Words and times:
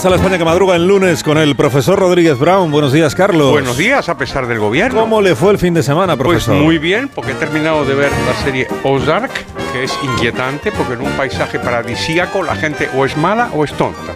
Está 0.00 0.08
la 0.08 0.16
España 0.16 0.38
que 0.38 0.46
madruga 0.46 0.76
en 0.76 0.88
lunes 0.88 1.22
con 1.22 1.36
el 1.36 1.54
profesor 1.54 1.98
Rodríguez 1.98 2.38
Brown. 2.38 2.70
Buenos 2.70 2.94
días, 2.94 3.14
Carlos. 3.14 3.50
Buenos 3.50 3.76
días, 3.76 4.08
a 4.08 4.16
pesar 4.16 4.46
del 4.46 4.58
gobierno. 4.58 4.98
¿Cómo 4.98 5.20
le 5.20 5.34
fue 5.36 5.52
el 5.52 5.58
fin 5.58 5.74
de 5.74 5.82
semana, 5.82 6.16
Pues 6.16 6.26
profesor? 6.42 6.54
muy 6.54 6.78
bien, 6.78 7.10
porque 7.14 7.32
he 7.32 7.34
terminado 7.34 7.84
de 7.84 7.94
ver 7.94 8.10
la 8.26 8.34
serie 8.42 8.66
Ozark, 8.82 9.30
que 9.74 9.84
es 9.84 9.92
inquietante, 10.02 10.72
porque 10.72 10.94
en 10.94 11.02
un 11.02 11.10
paisaje 11.18 11.58
paradisíaco 11.58 12.42
la 12.42 12.56
gente 12.56 12.88
o 12.96 13.04
es 13.04 13.14
mala 13.18 13.50
o 13.52 13.62
es 13.62 13.74
tonta. 13.74 14.14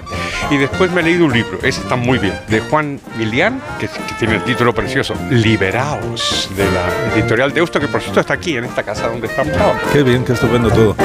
Y 0.50 0.56
después 0.56 0.90
me 0.90 1.02
he 1.02 1.04
leído 1.04 1.26
un 1.26 1.34
libro, 1.34 1.58
ese 1.62 1.82
está 1.82 1.96
muy 1.96 2.16
bien, 2.18 2.32
de 2.48 2.60
Juan 2.60 2.98
Milián, 3.18 3.60
que, 3.78 3.86
que 3.86 4.14
tiene 4.18 4.36
el 4.36 4.42
título 4.44 4.74
precioso, 4.74 5.12
Liberaos, 5.28 6.48
de 6.56 6.64
la 6.64 7.14
editorial 7.14 7.52
Deusto, 7.52 7.78
que 7.78 7.88
por 7.88 8.00
cierto 8.00 8.20
está 8.20 8.32
aquí, 8.32 8.56
en 8.56 8.64
esta 8.64 8.82
casa 8.84 9.08
donde 9.08 9.26
estamos 9.26 9.54
ahora. 9.58 9.80
Qué 9.92 10.02
bien, 10.02 10.24
qué 10.24 10.32
estupendo 10.32 10.70
todo. 10.70 10.96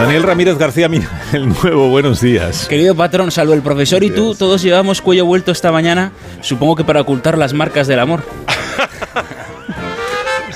Daniel 0.00 0.22
Ramírez 0.22 0.56
García, 0.56 0.88
el 1.34 1.48
nuevo, 1.48 1.88
buenos 1.90 2.22
días. 2.22 2.66
Querido 2.68 2.94
patrón, 2.94 3.30
salvo 3.30 3.52
el 3.52 3.60
profesor 3.60 4.02
y 4.02 4.08
tú, 4.08 4.19
todos 4.38 4.62
llevamos 4.62 5.00
cuello 5.00 5.24
vuelto 5.26 5.52
esta 5.52 5.72
mañana, 5.72 6.12
supongo 6.40 6.76
que 6.76 6.84
para 6.84 7.00
ocultar 7.00 7.38
las 7.38 7.52
marcas 7.52 7.86
del 7.86 8.00
amor. 8.00 8.22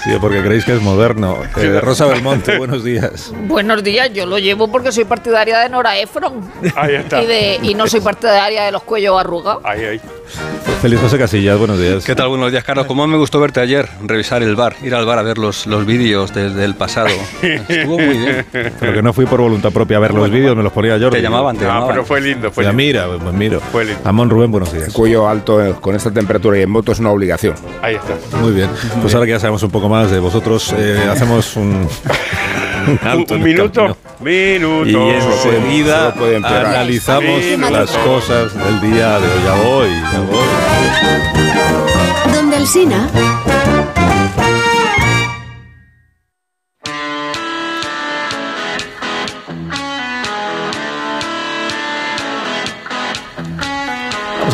Sí, 0.04 0.10
porque 0.20 0.42
creéis 0.42 0.66
que 0.66 0.74
es 0.74 0.82
moderno. 0.82 1.38
Eh, 1.56 1.80
Rosa 1.80 2.04
Belmonte, 2.04 2.58
buenos 2.58 2.84
días. 2.84 3.32
Buenos 3.46 3.82
días, 3.82 4.12
yo 4.12 4.26
lo 4.26 4.38
llevo 4.38 4.68
porque 4.70 4.92
soy 4.92 5.04
partidaria 5.04 5.60
de 5.60 5.70
Nora 5.70 5.96
Ephron. 5.98 6.46
Ahí 6.76 6.96
está. 6.96 7.22
Y, 7.22 7.26
de, 7.26 7.58
y 7.62 7.74
no 7.74 7.86
soy 7.86 8.00
partidaria 8.00 8.64
de 8.64 8.72
los 8.72 8.82
cuellos 8.82 9.18
arrugados. 9.18 9.62
Ahí, 9.64 9.82
ahí. 9.84 10.00
Feliz 10.80 11.00
José 11.00 11.18
Casillas, 11.18 11.58
buenos 11.58 11.78
días. 11.78 12.04
¿Qué 12.04 12.14
tal? 12.14 12.28
Buenos 12.28 12.50
días, 12.50 12.64
Carlos. 12.64 12.86
¿Cómo 12.86 13.06
me 13.06 13.16
gustó 13.16 13.40
verte 13.40 13.60
ayer? 13.60 13.88
Revisar 14.02 14.42
el 14.42 14.54
bar, 14.56 14.74
ir 14.82 14.94
al 14.94 15.06
bar 15.06 15.18
a 15.18 15.22
ver 15.22 15.38
los, 15.38 15.66
los 15.66 15.86
vídeos 15.86 16.32
desde 16.34 16.64
el 16.64 16.74
pasado. 16.74 17.08
Estuvo 17.42 17.98
muy 17.98 18.18
bien. 18.18 18.46
Pero 18.52 18.92
que 18.92 19.02
no 19.02 19.12
fui 19.12 19.24
por 19.26 19.40
voluntad 19.40 19.70
propia 19.70 19.96
a 19.98 20.00
ver 20.00 20.12
los 20.14 20.30
vídeos, 20.30 20.56
me 20.56 20.62
los 20.62 20.72
ponía 20.72 20.96
yo. 20.98 21.10
Te 21.10 21.22
llamaban, 21.22 21.56
te 21.56 21.64
Ah, 21.64 21.68
llamaban. 21.68 21.88
pero 21.88 22.04
fue 22.04 22.20
lindo, 22.20 22.50
fue 22.50 22.64
Ya 22.64 22.70
lindo. 22.70 22.82
mira, 22.84 23.06
pues 23.22 23.34
miro. 23.34 23.60
Fue 23.60 23.84
lindo. 23.84 24.00
Amón 24.04 24.28
Rubén, 24.30 24.50
buenos 24.50 24.72
días. 24.72 24.92
Cuello 24.92 25.28
alto 25.28 25.64
eh, 25.64 25.74
con 25.80 25.94
esta 25.94 26.10
temperatura 26.10 26.58
y 26.58 26.62
en 26.62 26.70
moto 26.70 26.92
es 26.92 26.98
una 26.98 27.10
obligación. 27.10 27.54
Ahí 27.82 27.94
está. 27.96 28.14
Muy 28.38 28.52
bien. 28.52 28.68
Pues 29.00 29.14
ahora 29.14 29.26
que 29.26 29.32
ya 29.32 29.40
sabemos 29.40 29.62
un 29.62 29.70
poco 29.70 29.88
más 29.88 30.10
de 30.10 30.18
vosotros, 30.18 30.74
eh, 30.76 30.98
hacemos 31.10 31.56
un, 31.56 31.86
un 33.34 33.42
minuto. 33.42 33.96
Minuto. 34.20 34.88
Y 34.88 34.94
enseguida 34.96 36.14
analizamos 36.44 37.40
Minuto. 37.40 37.70
las 37.70 37.90
cosas 37.90 38.54
del 38.54 38.80
día 38.92 39.18
de 39.18 39.26
hoy. 39.26 39.42
Ya 39.44 39.54
voy, 39.64 39.88
ya 40.12 40.20
voy. 40.20 40.38
Donde 42.34 42.56
el 42.56 42.66
Sina. 42.66 43.08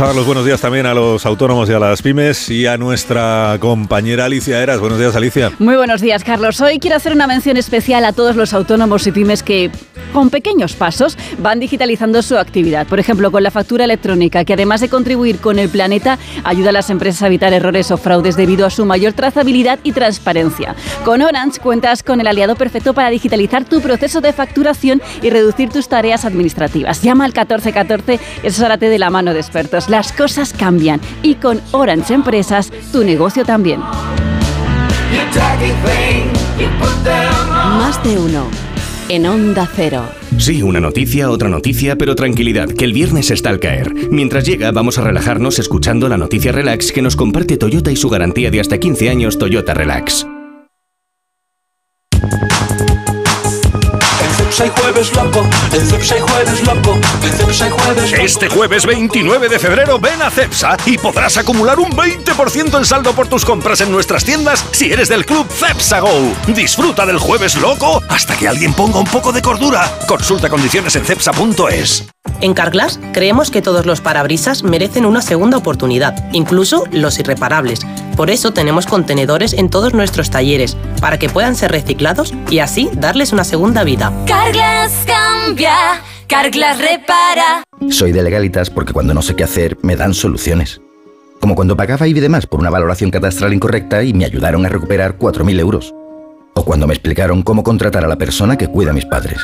A 0.00 0.04
dar 0.04 0.16
los 0.16 0.24
buenos 0.24 0.46
días 0.46 0.58
también 0.62 0.86
a 0.86 0.94
los 0.94 1.26
autónomos 1.26 1.68
y 1.68 1.74
a 1.74 1.78
las 1.78 2.00
pymes 2.00 2.48
y 2.48 2.66
a 2.66 2.78
nuestra 2.78 3.58
compañera 3.60 4.24
Alicia 4.24 4.62
Eras. 4.62 4.80
Buenos 4.80 4.98
días, 4.98 5.14
Alicia. 5.14 5.52
Muy 5.58 5.76
buenos 5.76 6.00
días, 6.00 6.24
Carlos. 6.24 6.58
Hoy 6.62 6.78
quiero 6.78 6.96
hacer 6.96 7.12
una 7.12 7.26
mención 7.26 7.58
especial 7.58 8.06
a 8.06 8.14
todos 8.14 8.34
los 8.34 8.54
autónomos 8.54 9.06
y 9.06 9.12
pymes 9.12 9.42
que, 9.42 9.70
con 10.14 10.30
pequeños 10.30 10.72
pasos, 10.72 11.18
van 11.38 11.60
digitalizando 11.60 12.22
su 12.22 12.38
actividad. 12.38 12.86
Por 12.86 12.98
ejemplo, 12.98 13.30
con 13.30 13.42
la 13.42 13.50
factura 13.50 13.84
electrónica, 13.84 14.42
que 14.46 14.54
además 14.54 14.80
de 14.80 14.88
contribuir 14.88 15.38
con 15.38 15.58
el 15.58 15.68
planeta, 15.68 16.18
ayuda 16.44 16.70
a 16.70 16.72
las 16.72 16.88
empresas 16.88 17.22
a 17.22 17.26
evitar 17.26 17.52
errores 17.52 17.90
o 17.90 17.98
fraudes 17.98 18.36
debido 18.36 18.64
a 18.64 18.70
su 18.70 18.86
mayor 18.86 19.12
trazabilidad 19.12 19.80
y 19.82 19.92
transparencia. 19.92 20.76
Con 21.04 21.20
Orange 21.20 21.60
cuentas 21.60 22.02
con 22.02 22.22
el 22.22 22.26
aliado 22.26 22.56
perfecto 22.56 22.94
para 22.94 23.10
digitalizar 23.10 23.66
tu 23.66 23.82
proceso 23.82 24.22
de 24.22 24.32
facturación 24.32 25.02
y 25.20 25.28
reducir 25.28 25.68
tus 25.68 25.90
tareas 25.90 26.24
administrativas. 26.24 27.02
Llama 27.02 27.26
al 27.26 27.32
1414 27.32 28.18
y 28.42 28.46
asesórate 28.46 28.88
de 28.88 28.98
la 28.98 29.10
mano 29.10 29.34
de 29.34 29.40
expertos. 29.40 29.89
Las 29.90 30.12
cosas 30.12 30.52
cambian 30.52 31.00
y 31.20 31.34
con 31.34 31.60
Orange 31.72 32.14
Empresas, 32.14 32.70
tu 32.92 33.02
negocio 33.02 33.44
también. 33.44 33.80
Más 37.76 38.04
de 38.04 38.16
uno. 38.16 38.46
En 39.08 39.26
Onda 39.26 39.68
Cero. 39.74 40.04
Sí, 40.38 40.62
una 40.62 40.78
noticia, 40.78 41.28
otra 41.28 41.48
noticia, 41.48 41.96
pero 41.96 42.14
tranquilidad, 42.14 42.68
que 42.68 42.84
el 42.84 42.92
viernes 42.92 43.32
está 43.32 43.50
al 43.50 43.58
caer. 43.58 43.92
Mientras 44.12 44.44
llega, 44.44 44.70
vamos 44.70 44.96
a 44.98 45.02
relajarnos 45.02 45.58
escuchando 45.58 46.08
la 46.08 46.16
noticia 46.16 46.52
relax 46.52 46.92
que 46.92 47.02
nos 47.02 47.16
comparte 47.16 47.56
Toyota 47.56 47.90
y 47.90 47.96
su 47.96 48.08
garantía 48.08 48.52
de 48.52 48.60
hasta 48.60 48.78
15 48.78 49.10
años 49.10 49.38
Toyota 49.38 49.74
Relax. 49.74 50.24
Este 58.20 58.48
jueves 58.48 58.86
29 58.86 59.48
de 59.48 59.58
febrero 59.60 60.00
ven 60.00 60.20
a 60.20 60.28
Cepsa 60.28 60.76
y 60.84 60.98
podrás 60.98 61.36
acumular 61.36 61.78
un 61.78 61.92
20% 61.92 62.76
en 62.76 62.84
saldo 62.84 63.12
por 63.12 63.28
tus 63.28 63.44
compras 63.44 63.80
en 63.80 63.92
nuestras 63.92 64.24
tiendas 64.24 64.64
si 64.72 64.92
eres 64.92 65.08
del 65.08 65.24
club 65.24 65.46
Cepsa 65.48 66.00
Go. 66.00 66.10
Disfruta 66.48 67.06
del 67.06 67.18
jueves 67.18 67.56
loco 67.56 68.02
hasta 68.08 68.36
que 68.36 68.48
alguien 68.48 68.74
ponga 68.74 68.98
un 68.98 69.06
poco 69.06 69.30
de 69.30 69.42
cordura. 69.42 69.88
Consulta 70.08 70.48
condiciones 70.48 70.96
en 70.96 71.04
cepsa.es. 71.04 72.08
En 72.40 72.54
Carglass 72.54 72.98
creemos 73.12 73.50
que 73.50 73.62
todos 73.62 73.86
los 73.86 74.00
parabrisas 74.00 74.64
merecen 74.64 75.06
una 75.06 75.22
segunda 75.22 75.58
oportunidad, 75.58 76.30
incluso 76.32 76.84
los 76.90 77.18
irreparables. 77.18 77.80
Por 78.20 78.28
eso 78.28 78.52
tenemos 78.52 78.84
contenedores 78.84 79.54
en 79.54 79.70
todos 79.70 79.94
nuestros 79.94 80.28
talleres, 80.28 80.76
para 81.00 81.18
que 81.18 81.30
puedan 81.30 81.56
ser 81.56 81.72
reciclados 81.72 82.34
y 82.50 82.58
así 82.58 82.90
darles 82.92 83.32
una 83.32 83.44
segunda 83.44 83.82
vida. 83.82 84.12
Carglass 84.26 85.06
cambia. 85.06 85.74
Carglass 86.26 86.76
repara. 86.76 87.62
Soy 87.88 88.12
de 88.12 88.22
legalitas 88.22 88.68
porque 88.68 88.92
cuando 88.92 89.14
no 89.14 89.22
sé 89.22 89.34
qué 89.36 89.44
hacer 89.44 89.78
me 89.80 89.96
dan 89.96 90.12
soluciones. 90.12 90.82
Como 91.40 91.54
cuando 91.54 91.78
pagaba 91.78 92.06
IBI 92.06 92.20
de 92.20 92.28
más 92.28 92.44
por 92.44 92.60
una 92.60 92.68
valoración 92.68 93.10
catastral 93.10 93.54
incorrecta 93.54 94.02
y 94.02 94.12
me 94.12 94.26
ayudaron 94.26 94.66
a 94.66 94.68
recuperar 94.68 95.16
4.000 95.16 95.58
euros. 95.58 95.94
O 96.52 96.62
cuando 96.62 96.86
me 96.86 96.92
explicaron 96.92 97.42
cómo 97.42 97.62
contratar 97.62 98.04
a 98.04 98.08
la 98.08 98.16
persona 98.16 98.58
que 98.58 98.68
cuida 98.68 98.90
a 98.90 98.92
mis 98.92 99.06
padres. 99.06 99.38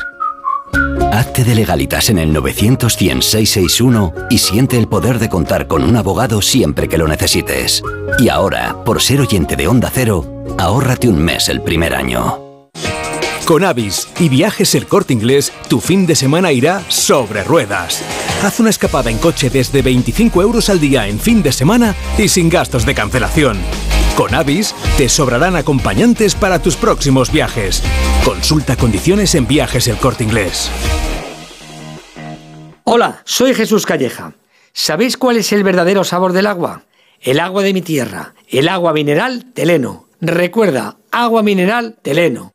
Hazte 1.11 1.43
de 1.43 1.55
legalitas 1.55 2.09
en 2.09 2.17
el 2.17 2.33
900 2.33 2.93
661 2.93 4.13
y 4.29 4.37
siente 4.37 4.77
el 4.77 4.87
poder 4.87 5.19
de 5.19 5.29
contar 5.29 5.67
con 5.67 5.83
un 5.83 5.95
abogado 5.95 6.41
siempre 6.41 6.87
que 6.87 6.97
lo 6.97 7.07
necesites. 7.07 7.81
Y 8.19 8.29
ahora, 8.29 8.75
por 8.83 9.01
ser 9.01 9.21
oyente 9.21 9.55
de 9.55 9.67
Onda 9.67 9.91
Cero, 9.93 10.25
ahórrate 10.57 11.07
un 11.07 11.19
mes 11.19 11.49
el 11.49 11.61
primer 11.61 11.95
año. 11.95 12.39
Con 13.45 13.63
Avis 13.63 14.09
y 14.19 14.27
Viajes 14.27 14.75
El 14.75 14.87
Corte 14.87 15.13
Inglés, 15.13 15.53
tu 15.69 15.79
fin 15.79 16.05
de 16.05 16.15
semana 16.15 16.51
irá 16.51 16.83
sobre 16.89 17.43
ruedas. 17.43 18.03
Haz 18.43 18.59
una 18.59 18.69
escapada 18.69 19.09
en 19.09 19.17
coche 19.17 19.49
desde 19.49 19.81
25 19.81 20.41
euros 20.41 20.69
al 20.69 20.81
día 20.81 21.07
en 21.07 21.19
fin 21.19 21.41
de 21.41 21.53
semana 21.53 21.95
y 22.17 22.27
sin 22.27 22.49
gastos 22.49 22.85
de 22.85 22.93
cancelación. 22.93 23.57
Con 24.17 24.33
Avis 24.33 24.73
te 24.97 25.09
sobrarán 25.09 25.55
acompañantes 25.55 26.33
para 26.33 26.59
tus 26.59 26.75
próximos 26.75 27.31
viajes. 27.31 27.83
Consulta 28.25 28.75
condiciones 28.75 29.35
en 29.35 29.45
Viajes 29.45 29.87
El 29.87 29.97
Corte 29.97 30.23
Inglés. 30.23 30.71
Hola, 32.83 33.21
soy 33.25 33.53
Jesús 33.53 33.85
Calleja. 33.85 34.33
¿Sabéis 34.73 35.17
cuál 35.17 35.37
es 35.37 35.53
el 35.53 35.63
verdadero 35.63 36.03
sabor 36.03 36.33
del 36.33 36.47
agua? 36.47 36.81
El 37.21 37.39
agua 37.39 37.61
de 37.61 37.73
mi 37.73 37.83
tierra, 37.83 38.33
el 38.49 38.69
agua 38.69 38.91
mineral 38.91 39.53
Teleno. 39.53 40.07
Recuerda, 40.19 40.97
agua 41.11 41.43
mineral 41.43 41.99
Teleno. 42.01 42.53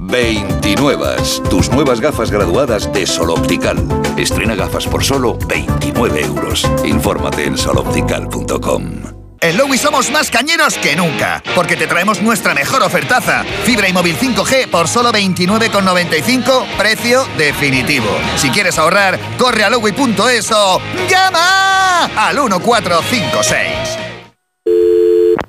29. 0.00 1.16
Tus 1.48 1.70
nuevas 1.70 2.02
gafas 2.02 2.30
graduadas 2.30 2.92
de 2.92 3.06
Sol 3.06 3.30
Optical. 3.30 3.78
Estrena 4.18 4.54
gafas 4.54 4.86
por 4.86 5.02
solo 5.02 5.38
29 5.48 6.24
euros. 6.26 6.70
Infórmate 6.84 7.46
en 7.46 7.56
soloptical.com. 7.56 9.23
En 9.44 9.58
Lowy 9.58 9.76
somos 9.76 10.10
más 10.10 10.30
cañeros 10.30 10.78
que 10.78 10.96
nunca, 10.96 11.42
porque 11.54 11.76
te 11.76 11.86
traemos 11.86 12.22
nuestra 12.22 12.54
mejor 12.54 12.82
ofertaza. 12.82 13.44
Fibra 13.64 13.86
y 13.86 13.92
móvil 13.92 14.16
5G 14.16 14.70
por 14.70 14.88
solo 14.88 15.12
29,95, 15.12 16.64
precio 16.78 17.26
definitivo. 17.36 18.06
Si 18.36 18.48
quieres 18.48 18.78
ahorrar, 18.78 19.18
corre 19.36 19.62
a 19.62 19.68
lowy.es 19.68 20.50
o 20.50 20.80
llama 21.10 22.06
al 22.16 22.36
1456. 22.36 23.68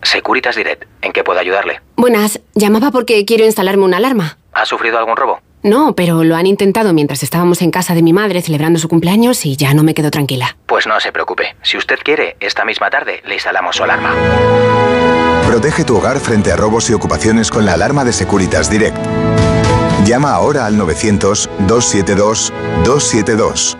Securitas 0.04 0.58
Direct, 0.58 0.84
¿en 1.02 1.14
qué 1.14 1.24
puedo 1.24 1.40
ayudarle? 1.40 1.80
Buenas, 1.96 2.42
llamaba 2.54 2.92
porque 2.92 3.24
quiero 3.24 3.46
instalarme 3.46 3.86
una 3.86 3.96
alarma. 3.96 4.38
¿Ha 4.52 4.66
sufrido 4.66 4.98
algún 4.98 5.16
robo? 5.16 5.40
No, 5.66 5.96
pero 5.96 6.24
lo 6.24 6.36
han 6.36 6.46
intentado 6.46 6.94
mientras 6.94 7.24
estábamos 7.24 7.64
en 7.64 7.72
casa 7.72 7.96
de 7.96 8.04
mi 8.04 8.14
madre 8.14 8.44
celebrando 8.44 8.78
su 8.78 8.88
cumpleaños 8.88 9.48
y 9.48 9.56
ya 9.56 9.74
no 9.74 9.82
me 9.82 9.96
quedo 9.96 10.12
tranquila. 10.12 10.58
Pues 10.68 10.86
no 10.86 11.00
se 11.00 11.12
preocupe. 11.12 11.56
Si 11.64 11.76
usted 11.76 11.98
quiere, 12.04 12.38
esta 12.40 12.64
misma 12.64 12.92
tarde 12.92 13.24
le 13.26 13.34
instalamos 13.34 13.76
su 13.76 13.84
alarma. 13.84 14.14
Protege 15.48 15.84
tu 15.84 15.98
hogar 15.98 16.20
frente 16.20 16.52
a 16.52 16.56
robos 16.56 16.88
y 16.92 16.94
ocupaciones 16.94 17.50
con 17.50 17.66
la 17.66 17.74
alarma 17.74 18.06
de 18.06 18.14
Securitas 18.14 18.70
Direct. 18.70 18.96
Llama 20.06 20.34
ahora 20.34 20.68
al 20.68 20.78
900-272-272. 20.78 23.76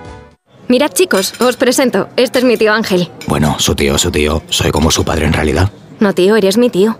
Mirad 0.68 0.92
chicos, 0.92 1.40
os 1.40 1.56
presento. 1.56 2.10
Este 2.18 2.40
es 2.40 2.46
mi 2.46 2.58
tío 2.58 2.74
Ángel. 2.74 3.12
Bueno, 3.28 3.58
su 3.60 3.76
tío, 3.76 4.00
su 4.00 4.10
tío. 4.10 4.42
Soy 4.50 4.72
como 4.72 4.90
su 4.90 5.06
padre 5.06 5.28
en 5.28 5.34
realidad. 5.34 5.70
No 6.00 6.14
tío, 6.14 6.36
eres 6.36 6.58
mi 6.58 6.72
tío. 6.72 7.00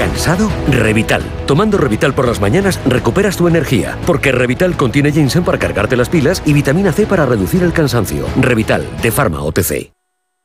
¿Cansado? 0.00 0.50
Revital. 0.66 1.22
Tomando 1.44 1.76
Revital 1.76 2.14
por 2.14 2.26
las 2.26 2.40
mañanas 2.40 2.80
recuperas 2.86 3.36
tu 3.36 3.48
energía, 3.48 3.98
porque 4.06 4.32
Revital 4.32 4.74
contiene 4.74 5.12
ginseng 5.12 5.44
para 5.44 5.58
cargarte 5.58 5.94
las 5.94 6.08
pilas 6.08 6.42
y 6.46 6.54
vitamina 6.54 6.90
C 6.90 7.04
para 7.06 7.26
reducir 7.26 7.62
el 7.62 7.74
cansancio. 7.74 8.24
Revital, 8.40 8.86
de 9.02 9.12
Pharma 9.12 9.42
OTC. 9.42 9.92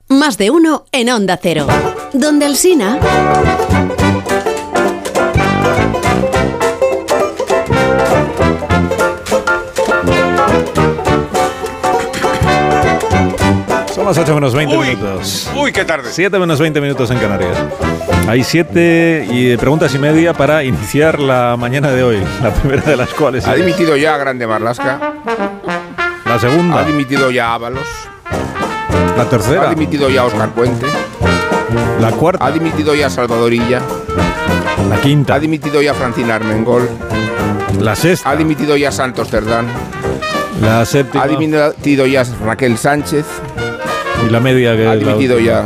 Más 0.10 0.38
de 0.38 0.50
uno 0.50 0.84
en 0.92 1.10
Onda 1.10 1.40
Cero. 1.42 1.68
Donde 2.12 2.48
el 2.48 2.58
Sina. 2.58 3.00
Son 13.94 14.04
las 14.06 14.18
8 14.18 14.36
menos 14.36 14.54
20 14.54 14.78
minutos. 14.78 15.50
Uy, 15.56 15.72
qué 15.72 15.86
tarde. 15.86 16.10
7 16.12 16.38
menos 16.40 16.60
20 16.60 16.82
minutos 16.82 17.10
en 17.10 17.20
Canarias. 17.20 17.58
Hay 18.28 18.44
7 18.44 19.28
y 19.32 19.56
preguntas 19.58 19.94
y 19.94 20.00
media 20.00 20.34
para 20.34 20.64
iniciar 20.64 21.20
la 21.20 21.56
mañana 21.58 21.92
de 21.92 22.04
hoy. 22.04 22.18
La 22.42 22.52
primera 22.52 22.82
de 22.82 22.98
las 22.98 23.10
cuales. 23.10 23.46
Ha 23.48 23.54
es- 23.56 23.64
dimitido 23.66 23.96
ya 23.96 24.18
Grande 24.18 24.48
Marlasca. 24.48 25.00
La 26.26 26.40
segunda. 26.40 26.80
Ha 26.80 26.84
dimitido 26.86 27.30
ya 27.30 27.54
Ábalos. 27.54 27.88
La 29.16 29.26
tercera. 29.30 29.70
Ha 29.70 29.70
dimitido 29.70 30.10
ya 30.10 30.26
Oscar 30.26 30.50
Puente. 30.50 30.88
La 32.02 32.12
cuarta. 32.12 32.46
Ha 32.46 32.52
dimitido 32.52 32.96
ya 32.96 33.10
Salvadorilla. 33.10 33.82
La 34.90 34.98
quinta. 35.02 35.36
Ha 35.36 35.40
dimitido 35.40 35.82
ya 35.82 35.94
Francina 35.94 36.36
Armengol. 36.36 36.90
La 37.80 37.96
sexta. 37.96 38.30
Ha 38.32 38.36
dimitido 38.36 38.76
ya 38.76 38.92
Santos 38.92 39.30
Cerdán. 39.30 39.68
La 40.62 40.84
séptima. 40.86 41.24
Ha 41.24 41.28
dimitido 41.28 42.06
ya 42.08 42.24
Raquel 42.44 42.78
Sánchez. 42.78 43.26
Y 44.28 44.32
la 44.32 44.40
media 44.40 44.76
que 44.76 44.88
Ha 44.88 44.96
dimitido 44.96 45.40
ya. 45.40 45.66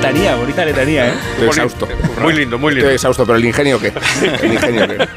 Letanía, 0.00 0.34
bonita 0.34 0.64
letanía, 0.64 1.08
¿eh? 1.08 1.14
Estoy 1.32 1.48
exhausto. 1.48 1.88
Muy 2.22 2.32
lindo, 2.32 2.58
muy 2.58 2.72
lindo. 2.72 2.86
Estoy 2.86 2.94
exhausto, 2.94 3.26
pero 3.26 3.36
el 3.36 3.44
ingenio 3.44 3.78
qué. 3.78 3.92
El 4.42 4.52
ingenio 4.54 4.88
qué. 4.88 5.08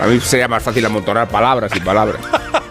A 0.00 0.06
mí 0.06 0.18
sería 0.20 0.48
más 0.48 0.62
fácil 0.62 0.84
amontonar 0.86 1.28
palabras 1.28 1.70
y 1.74 1.80
palabras. 1.80 2.20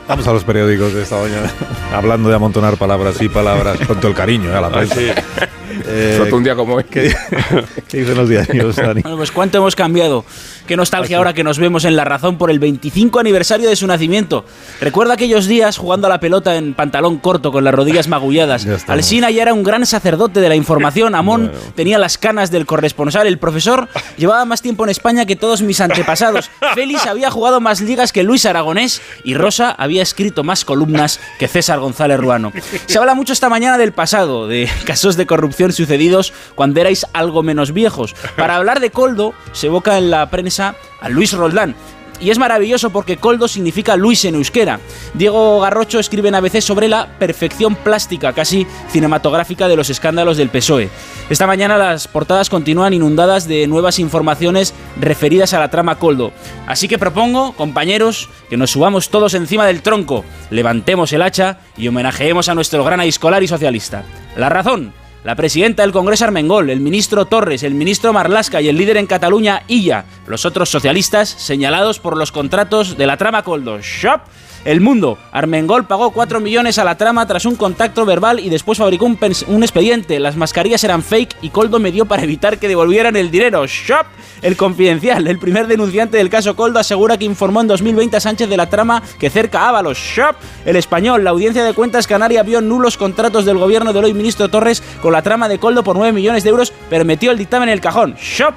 Vamos 0.08 0.28
a 0.28 0.34
los 0.34 0.44
periódicos 0.44 0.94
de 0.94 1.04
esta 1.04 1.18
mañana. 1.18 1.52
Hablando 1.94 2.30
de 2.30 2.36
amontonar 2.36 2.76
palabras 2.78 3.22
y 3.22 3.30
palabras 3.30 3.78
con 3.86 3.98
todo 3.98 4.10
el 4.10 4.16
cariño 4.16 4.52
¿eh? 4.52 4.56
a 4.56 4.62
la 4.62 4.70
prensa. 4.70 4.96
Eh, 5.00 6.18
Un 6.34 6.44
día 6.44 6.56
como 6.56 6.76
hoy. 6.76 6.84
¿Qué, 6.86 7.16
qué 7.88 7.98
dicen 8.00 8.18
los 8.18 8.28
diarios, 8.28 8.76
Dani? 8.76 9.02
Bueno, 9.02 9.18
pues 9.18 9.32
cuánto 9.32 9.60
hemos 9.60 9.76
cambiado. 9.76 10.26
Qué 10.66 10.76
nostalgia 10.78 11.18
ahora 11.18 11.34
que 11.34 11.44
nos 11.44 11.60
vemos 11.60 11.86
en 11.86 11.96
La 11.96 12.06
Razón 12.06 12.38
por 12.38 12.50
el 12.50 12.58
25 12.58 13.20
aniversario 13.20 13.70
de 13.70 13.76
su 13.76 13.86
nacimiento. 13.86 14.46
Recuerda 14.80 15.14
aquellos 15.14 15.46
días 15.46 15.78
jugando 15.78 16.08
a 16.08 16.10
la 16.10 16.20
pelota 16.20 16.56
en 16.56 16.74
pantalón 16.74 17.18
corto 17.18 17.52
con 17.52 17.66
las 17.66 17.76
rodillas 17.76 18.08
magulladas. 18.08 18.66
estamos. 18.66 18.90
Alsina 18.90 19.30
ya 19.30 19.42
era 19.44 19.54
un 19.54 19.64
gran 19.64 19.86
sacerdote 19.86 20.40
de 20.40 20.50
la 20.50 20.56
información. 20.56 21.16
Amón 21.24 21.52
tenía 21.76 22.00
las 22.00 22.18
canas 22.18 22.50
del 22.50 22.66
corresponsal. 22.66 23.28
El 23.28 23.38
profesor 23.38 23.90
llevaba 24.18 24.46
más 24.46 24.62
tiempo 24.62 24.86
en 24.86 24.90
España 24.90 25.26
que 25.26 25.36
todos 25.36 25.62
mis 25.62 25.82
antepasados. 25.82 26.50
Félix 26.74 27.06
había 27.06 27.30
jugado 27.30 27.60
más 27.60 27.82
ligas 27.82 28.12
que 28.12 28.24
Luis 28.24 28.46
Aragonés 28.46 29.02
y 29.24 29.36
Rosa 29.36 29.70
había 29.72 30.02
escrito 30.02 30.44
más 30.44 30.66
columnas 30.66 31.20
que 31.38 31.48
César 31.48 31.80
González 31.80 32.20
Ruano. 32.20 32.54
Se 32.86 32.98
habla 32.98 33.14
mucho 33.14 33.34
esta 33.34 33.50
mañana 33.50 33.78
del 33.78 33.92
pasado, 33.92 34.48
de 34.48 34.70
casos 34.86 35.18
de 35.18 35.26
corrupción 35.26 35.74
sucedidos 35.74 36.23
cuando 36.56 36.80
erais 36.80 37.06
algo 37.12 37.44
menos 37.44 37.74
viejos. 37.74 38.16
Para 38.38 38.56
hablar 38.56 38.80
de 38.80 38.92
Coldo, 38.92 39.34
se 39.52 39.68
evoca 39.68 39.98
en 39.98 40.12
la 40.12 40.30
prensa 40.30 40.76
a 41.02 41.10
Luis 41.10 41.34
Roldán. 41.34 41.76
Y 42.20 42.32
es 42.32 42.40
maravilloso 42.40 42.90
porque 42.92 43.18
Coldo 43.18 43.50
significa 43.50 43.98
Luis 43.98 44.24
en 44.24 44.36
euskera. 44.36 44.80
Diego 45.14 45.60
Garrocho 45.60 46.00
escribe 46.00 46.30
en 46.30 46.36
ABC 46.36 46.62
sobre 46.62 46.88
la 46.88 47.18
perfección 47.20 47.76
plástica, 47.76 48.32
casi 48.32 48.66
cinematográfica, 48.90 49.68
de 49.68 49.76
los 49.76 49.90
escándalos 49.90 50.38
del 50.38 50.50
PSOE. 50.50 50.90
Esta 51.30 51.48
mañana 51.48 51.78
las 51.78 52.08
portadas 52.08 52.50
continúan 52.50 52.94
inundadas 52.94 53.46
de 53.48 53.68
nuevas 53.68 54.00
informaciones 54.00 54.74
referidas 55.02 55.54
a 55.54 55.60
la 55.60 55.70
trama 55.70 56.00
Coldo. 56.00 56.32
Así 56.66 56.88
que 56.88 56.98
propongo, 56.98 57.54
compañeros, 57.54 58.30
que 58.50 58.56
nos 58.56 58.72
subamos 58.72 59.10
todos 59.10 59.34
encima 59.34 59.66
del 59.66 59.82
tronco, 59.82 60.24
levantemos 60.50 61.12
el 61.12 61.24
hacha 61.24 61.58
y 61.76 61.90
homenajeemos 61.90 62.48
a 62.48 62.56
nuestro 62.56 62.86
gran 62.86 63.02
escolar 63.02 63.44
y 63.44 63.50
socialista. 63.50 64.06
La 64.38 64.48
razón. 64.48 64.94
La 65.24 65.36
presidenta 65.36 65.84
del 65.84 65.94
Congreso 65.94 66.26
Armengol, 66.26 66.70
el 66.70 66.82
ministro 66.82 67.24
Torres, 67.24 67.64
el 67.64 67.76
ministro 67.76 68.12
Marlasca 68.12 68.60
y 68.62 68.68
el 68.68 68.76
líder 68.76 68.98
en 68.98 69.08
Cataluña, 69.08 69.64
Illa, 69.70 70.04
los 70.28 70.44
otros 70.46 70.68
socialistas 70.68 71.30
señalados 71.30 72.00
por 72.00 72.18
los 72.18 72.34
contratos 72.34 72.98
de 72.98 73.08
la 73.08 73.16
trama 73.16 73.42
Coldo. 73.42 73.80
Shop. 73.80 74.20
El 74.66 74.80
Mundo. 74.80 75.18
Armengol 75.32 75.86
pagó 75.86 76.12
4 76.12 76.40
millones 76.40 76.78
a 76.78 76.86
la 76.86 76.96
trama 76.96 77.26
tras 77.28 77.46
un 77.46 77.56
contacto 77.56 78.06
verbal 78.06 78.40
y 78.40 78.50
después 78.50 78.78
fabricó 78.78 79.06
un, 79.06 79.64
expediente. 79.64 80.20
Las 80.20 80.38
mascarillas 80.38 80.84
eran 80.84 81.04
fake 81.04 81.36
y 81.42 81.50
Coldo 81.50 81.80
me 81.80 81.92
dio 81.92 82.06
para 82.06 82.24
evitar 82.24 82.58
que 82.58 82.70
devolvieran 82.70 83.16
el 83.16 83.30
dinero. 83.30 83.66
Shop. 83.68 84.06
El 84.42 84.56
Confidencial. 84.56 85.28
El 85.28 85.40
primer 85.40 85.68
denunciante 85.68 86.18
del 86.18 86.30
caso 86.30 86.56
Coldo 86.56 86.80
asegura 86.80 87.18
que 87.18 87.26
informó 87.26 87.62
en 87.62 87.68
2020 87.68 88.18
a 88.18 88.20
Sánchez 88.20 88.50
de 88.50 88.58
la 88.58 88.70
trama 88.70 89.04
que 89.20 89.30
cerca 89.30 89.68
Ábalos. 89.68 89.98
Shop. 89.98 90.36
El 90.66 90.78
Español. 90.78 91.24
La 91.24 91.32
audiencia 91.32 91.64
de 91.64 91.74
cuentas 91.74 92.08
canaria 92.08 92.44
vio 92.44 92.62
nulos 92.62 92.98
contratos 92.98 93.46
del 93.46 93.58
gobierno 93.58 93.92
del 93.92 94.06
hoy 94.06 94.14
ministro 94.14 94.50
Torres 94.50 94.82
con 95.02 95.12
la 95.12 95.22
trama 95.22 95.50
de 95.50 95.60
Coldo 95.60 95.84
por 95.84 95.98
9 95.98 96.14
millones 96.14 96.44
de 96.44 96.50
euros, 96.50 96.72
pero 96.90 97.04
metió 97.04 97.32
el 97.32 97.38
dictamen 97.38 97.70
en 97.70 97.74
el 97.74 97.82
cajón. 97.82 98.16
Shop. 98.16 98.54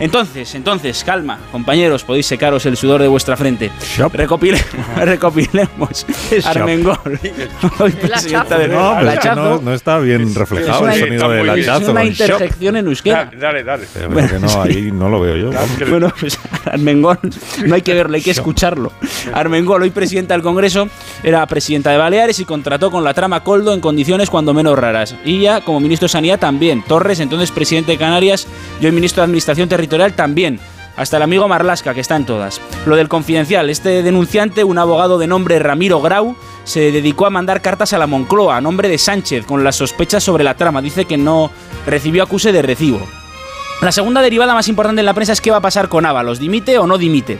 Entonces, 0.00 0.54
entonces, 0.54 1.04
calma, 1.04 1.38
compañeros, 1.52 2.04
podéis 2.04 2.26
secaros 2.26 2.64
el 2.66 2.76
sudor 2.76 3.02
de 3.02 3.08
vuestra 3.08 3.36
frente. 3.36 3.70
Recopilemos, 4.12 4.64
recopilemos. 4.96 6.06
Shop. 6.30 6.46
Armengol, 6.46 6.98
hoy 7.78 7.92
presidenta 7.92 8.58
de 8.58 8.68
No, 8.68 8.98
es 9.00 9.18
que 9.20 9.28
no, 9.34 9.72
está 9.74 9.98
bien 9.98 10.34
reflejado 10.34 10.88
Es 10.88 10.96
el 11.02 11.10
una- 11.12 11.18
sonido 11.20 11.30
del 11.30 11.50
hachazo. 11.50 11.82
Es 11.82 11.88
una 11.90 12.04
shop. 12.04 12.10
interjección 12.10 12.76
en 12.76 12.86
euskera. 12.86 13.30
Dale, 13.38 13.62
dale, 13.62 13.62
dale. 13.62 13.86
Pero 14.14 14.28
que 14.28 14.38
no, 14.38 14.62
ahí 14.62 14.90
no 14.90 15.08
lo 15.10 15.20
veo 15.20 15.36
yo. 15.36 15.50
Bueno, 15.88 16.10
pues 16.18 16.38
Armengol, 16.64 17.18
no 17.66 17.74
hay 17.74 17.82
que 17.82 17.92
verlo, 17.92 18.16
hay 18.16 18.22
que 18.22 18.30
escucharlo. 18.30 18.92
Armengol, 19.34 19.82
hoy 19.82 19.90
presidenta 19.90 20.32
del 20.32 20.42
Congreso, 20.42 20.88
era 21.22 21.46
presidenta 21.46 21.90
de 21.90 21.98
Baleares 21.98 22.38
y 22.40 22.46
contrató 22.46 22.90
con 22.90 23.04
la 23.04 23.12
trama 23.12 23.44
Coldo 23.44 23.74
en 23.74 23.80
condiciones 23.80 24.30
cuando 24.30 24.54
menos 24.54 24.78
raras. 24.78 25.14
Y 25.26 25.40
ya 25.40 25.60
como 25.60 25.78
ministro 25.78 26.06
de 26.06 26.12
Sanidad 26.12 26.38
también. 26.38 26.82
Torres, 26.82 27.20
entonces 27.20 27.50
presidente 27.50 27.92
de 27.92 27.98
Canarias, 27.98 28.46
y 28.80 28.86
hoy 28.86 28.92
ministro 28.92 29.20
de 29.20 29.24
Administración 29.26 29.68
Territorial 29.68 29.89
también. 30.14 30.60
Hasta 30.96 31.16
el 31.16 31.22
amigo 31.22 31.48
Marlasca, 31.48 31.94
que 31.94 32.00
está 32.00 32.16
en 32.16 32.26
todas. 32.26 32.60
Lo 32.86 32.96
del 32.96 33.08
confidencial, 33.08 33.70
este 33.70 34.02
denunciante, 34.02 34.64
un 34.64 34.78
abogado 34.78 35.18
de 35.18 35.26
nombre 35.26 35.58
Ramiro 35.58 36.00
Grau, 36.00 36.36
se 36.64 36.92
dedicó 36.92 37.26
a 37.26 37.30
mandar 37.30 37.62
cartas 37.62 37.92
a 37.92 37.98
la 37.98 38.06
Moncloa 38.06 38.56
a 38.56 38.60
nombre 38.60 38.88
de 38.88 38.98
Sánchez 38.98 39.46
con 39.46 39.64
las 39.64 39.76
sospechas 39.76 40.22
sobre 40.22 40.44
la 40.44 40.54
trama. 40.54 40.82
Dice 40.82 41.06
que 41.06 41.16
no 41.16 41.50
recibió 41.86 42.22
acuse 42.22 42.52
de 42.52 42.62
recibo. 42.62 43.00
La 43.80 43.92
segunda 43.92 44.20
derivada 44.20 44.52
más 44.52 44.68
importante 44.68 45.00
en 45.00 45.06
la 45.06 45.14
prensa 45.14 45.32
es 45.32 45.40
qué 45.40 45.50
va 45.50 45.56
a 45.56 45.62
pasar 45.62 45.88
con 45.88 46.04
Ábalos, 46.04 46.38
dimite 46.38 46.76
o 46.76 46.86
no 46.86 46.98
dimite. 46.98 47.38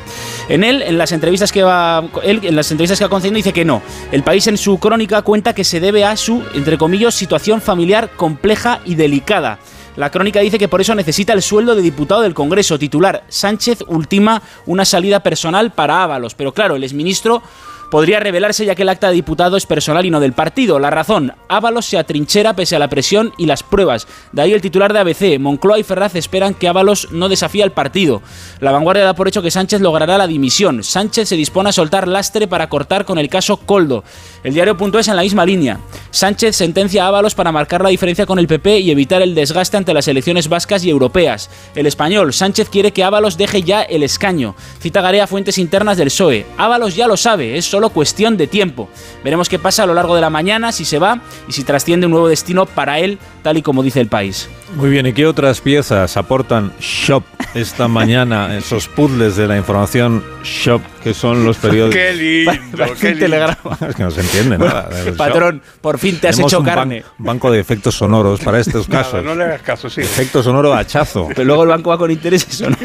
En 0.49 0.64
él, 0.64 0.80
en 0.80 0.97
las 0.97 1.12
entrevistas 1.12 1.52
que 1.52 1.62
va, 1.62 2.02
él, 2.23 2.40
en 2.42 2.57
las 2.57 2.71
entrevistas 2.71 2.99
que 2.99 3.04
ha 3.04 3.11
concedido 3.11 3.37
dice 3.37 3.52
que 3.52 3.66
no. 3.66 3.83
El 4.11 4.23
país 4.23 4.47
en 4.47 4.57
su 4.57 4.78
crónica 4.78 5.21
cuenta 5.21 5.54
que 5.54 5.64
se 5.64 5.80
debe 5.80 6.07
a 6.07 6.16
su, 6.16 6.42
entre 6.54 6.78
comillas, 6.78 7.14
situación 7.14 7.61
familiar 7.61 8.12
compleja 8.16 8.80
y 8.87 8.95
delicada. 8.95 9.59
La 9.97 10.11
crónica 10.11 10.40
dice 10.40 10.59
que 10.59 10.68
por 10.68 10.80
eso 10.80 10.94
necesita 10.94 11.32
el 11.32 11.42
sueldo 11.42 11.75
de 11.75 11.82
diputado 11.82 12.23
del 12.23 12.35
Congreso. 12.35 12.78
Titular, 12.78 13.25
Sánchez 13.28 13.85
ultima 13.88 14.40
una 14.66 14.85
salida 14.85 15.20
personal 15.20 15.73
para 15.73 16.02
Ábalos. 16.02 16.35
Pero 16.35 16.52
claro, 16.52 16.76
el 16.76 16.85
exministro 16.85 17.42
podría 17.90 18.20
revelarse 18.20 18.64
ya 18.64 18.75
que 18.75 18.82
el 18.82 18.88
acta 18.88 19.09
de 19.09 19.14
diputado 19.14 19.56
es 19.56 19.66
personal 19.66 20.06
y 20.06 20.11
no 20.11 20.20
del 20.20 20.32
partido. 20.32 20.78
La 20.78 20.90
razón, 20.90 21.35
Ábalos 21.49 21.87
se 21.87 21.99
atrinchera 21.99 22.54
pese 22.54 22.76
a 22.76 22.78
la 22.78 22.88
presión 22.88 23.32
y 23.37 23.47
las 23.47 23.62
pruebas. 23.62 24.06
De 24.32 24.42
ahí 24.42 24.52
el 24.52 24.61
titular 24.61 24.92
de 24.92 25.00
ABC, 25.00 25.38
Moncloa 25.38 25.78
y 25.78 25.82
Ferraz 25.82 26.14
esperan 26.14 26.54
que 26.54 26.68
Ábalos 26.68 27.09
no 27.11 27.28
desafíe 27.28 27.62
al 27.62 27.73
partido. 27.73 28.23
La 28.61 28.73
vanguardia 28.73 29.04
da 29.04 29.14
por 29.14 29.28
hecho 29.28 29.42
que 29.42 29.50
Sánchez 29.50 29.80
logrará 29.80 30.16
la 30.18 30.26
dimisión. 30.26 30.82
Sánchez 30.85 31.28
se 31.28 31.37
dispone 31.37 31.70
a 31.70 31.73
soltar 31.73 32.06
lastre 32.06 32.47
para 32.47 32.68
cortar 32.68 33.04
con 33.04 33.18
el 33.18 33.28
caso 33.28 33.56
Coldo. 33.59 34.04
El 34.44 34.54
diario.es 34.54 35.09
en 35.09 35.16
la 35.16 35.23
misma 35.23 35.44
línea. 35.44 35.80
Sánchez 36.11 36.56
sentencia 36.56 37.04
a 37.04 37.09
Ábalos 37.09 37.35
para 37.35 37.52
marcar 37.52 37.82
la 37.82 37.90
diferencia 37.90 38.26
con 38.26 38.38
el 38.38 38.47
PP 38.47 38.80
y 38.80 38.90
evitar 38.90 39.23
el 39.23 39.35
desgaste 39.35 39.76
ante 39.76 39.94
las 39.94 40.09
elecciones 40.09 40.49
vascas 40.49 40.85
y 40.85 40.90
europeas. 40.90 41.50
El 41.75 41.87
español, 41.87 42.32
Sánchez 42.32 42.68
quiere 42.68 42.92
que 42.92 43.04
Ábalos 43.04 43.37
deje 43.37 43.62
ya 43.62 43.82
el 43.82 44.02
escaño. 44.02 44.54
Cita 44.80 45.00
Garea 45.00 45.26
fuentes 45.26 45.59
internas 45.59 45.97
del 45.97 46.09
PSOE. 46.09 46.47
Ábalos 46.56 46.94
ya 46.94 47.06
lo 47.06 47.16
sabe, 47.16 47.56
es 47.56 47.64
solo 47.64 47.79
cuestión 47.88 48.37
de 48.37 48.46
tiempo. 48.46 48.88
Veremos 49.25 49.49
qué 49.49 49.58
pasa 49.58 49.84
a 49.84 49.87
lo 49.87 49.94
largo 49.94 50.14
de 50.14 50.20
la 50.20 50.30
mañana, 50.30 50.70
si 50.70 50.84
se 50.84 50.99
va 50.99 51.22
y 51.49 51.52
si 51.52 51.64
trasciende 51.64 52.06
un 52.06 52.12
nuevo 52.12 52.28
destino 52.28 52.66
para 52.66 52.99
él, 52.99 53.18
tal 53.42 53.56
y 53.56 53.62
como 53.62 53.82
dice 53.82 54.00
el 54.00 54.08
país. 54.08 54.49
Muy 54.76 54.88
bien, 54.88 55.04
¿y 55.06 55.12
qué 55.12 55.26
otras 55.26 55.60
piezas 55.60 56.16
aportan 56.16 56.72
Shop 56.78 57.24
esta 57.54 57.88
mañana? 57.88 58.56
Esos 58.56 58.86
puzzles 58.86 59.34
de 59.36 59.48
la 59.48 59.56
información 59.56 60.22
Shop, 60.44 60.80
que 61.02 61.12
son 61.12 61.44
los 61.44 61.56
periódicos. 61.56 61.96
Qué 61.96 62.12
lindo, 62.14 62.52
qué 63.00 63.08
lindo. 63.10 63.18
telegrama. 63.26 63.78
Es 63.88 63.96
que 63.96 64.02
no 64.04 64.10
se 64.12 64.20
entiende 64.20 64.58
nada. 64.58 64.88
del 64.88 65.14
Patrón, 65.14 65.56
Shop. 65.56 65.80
por 65.80 65.98
fin 65.98 66.18
te 66.20 66.28
has 66.28 66.36
Tenemos 66.36 66.52
hecho 66.52 66.60
un 66.60 66.66
ban- 66.66 66.74
carne. 66.74 67.04
banco 67.18 67.50
de 67.50 67.58
efectos 67.58 67.96
sonoros 67.96 68.38
para 68.40 68.60
estos 68.60 68.88
Nada, 68.88 69.02
casos. 69.02 69.24
no 69.24 69.34
le 69.34 69.44
hagas 69.44 69.62
caso, 69.62 69.90
sí. 69.90 70.02
Efecto 70.02 70.40
sonoro 70.42 70.72
hachazo. 70.72 71.26
Pero 71.28 71.44
luego 71.44 71.64
el 71.64 71.68
banco 71.70 71.90
va 71.90 71.98
con 71.98 72.10
intereses 72.12 72.60
o 72.62 72.70
no. 72.70 72.76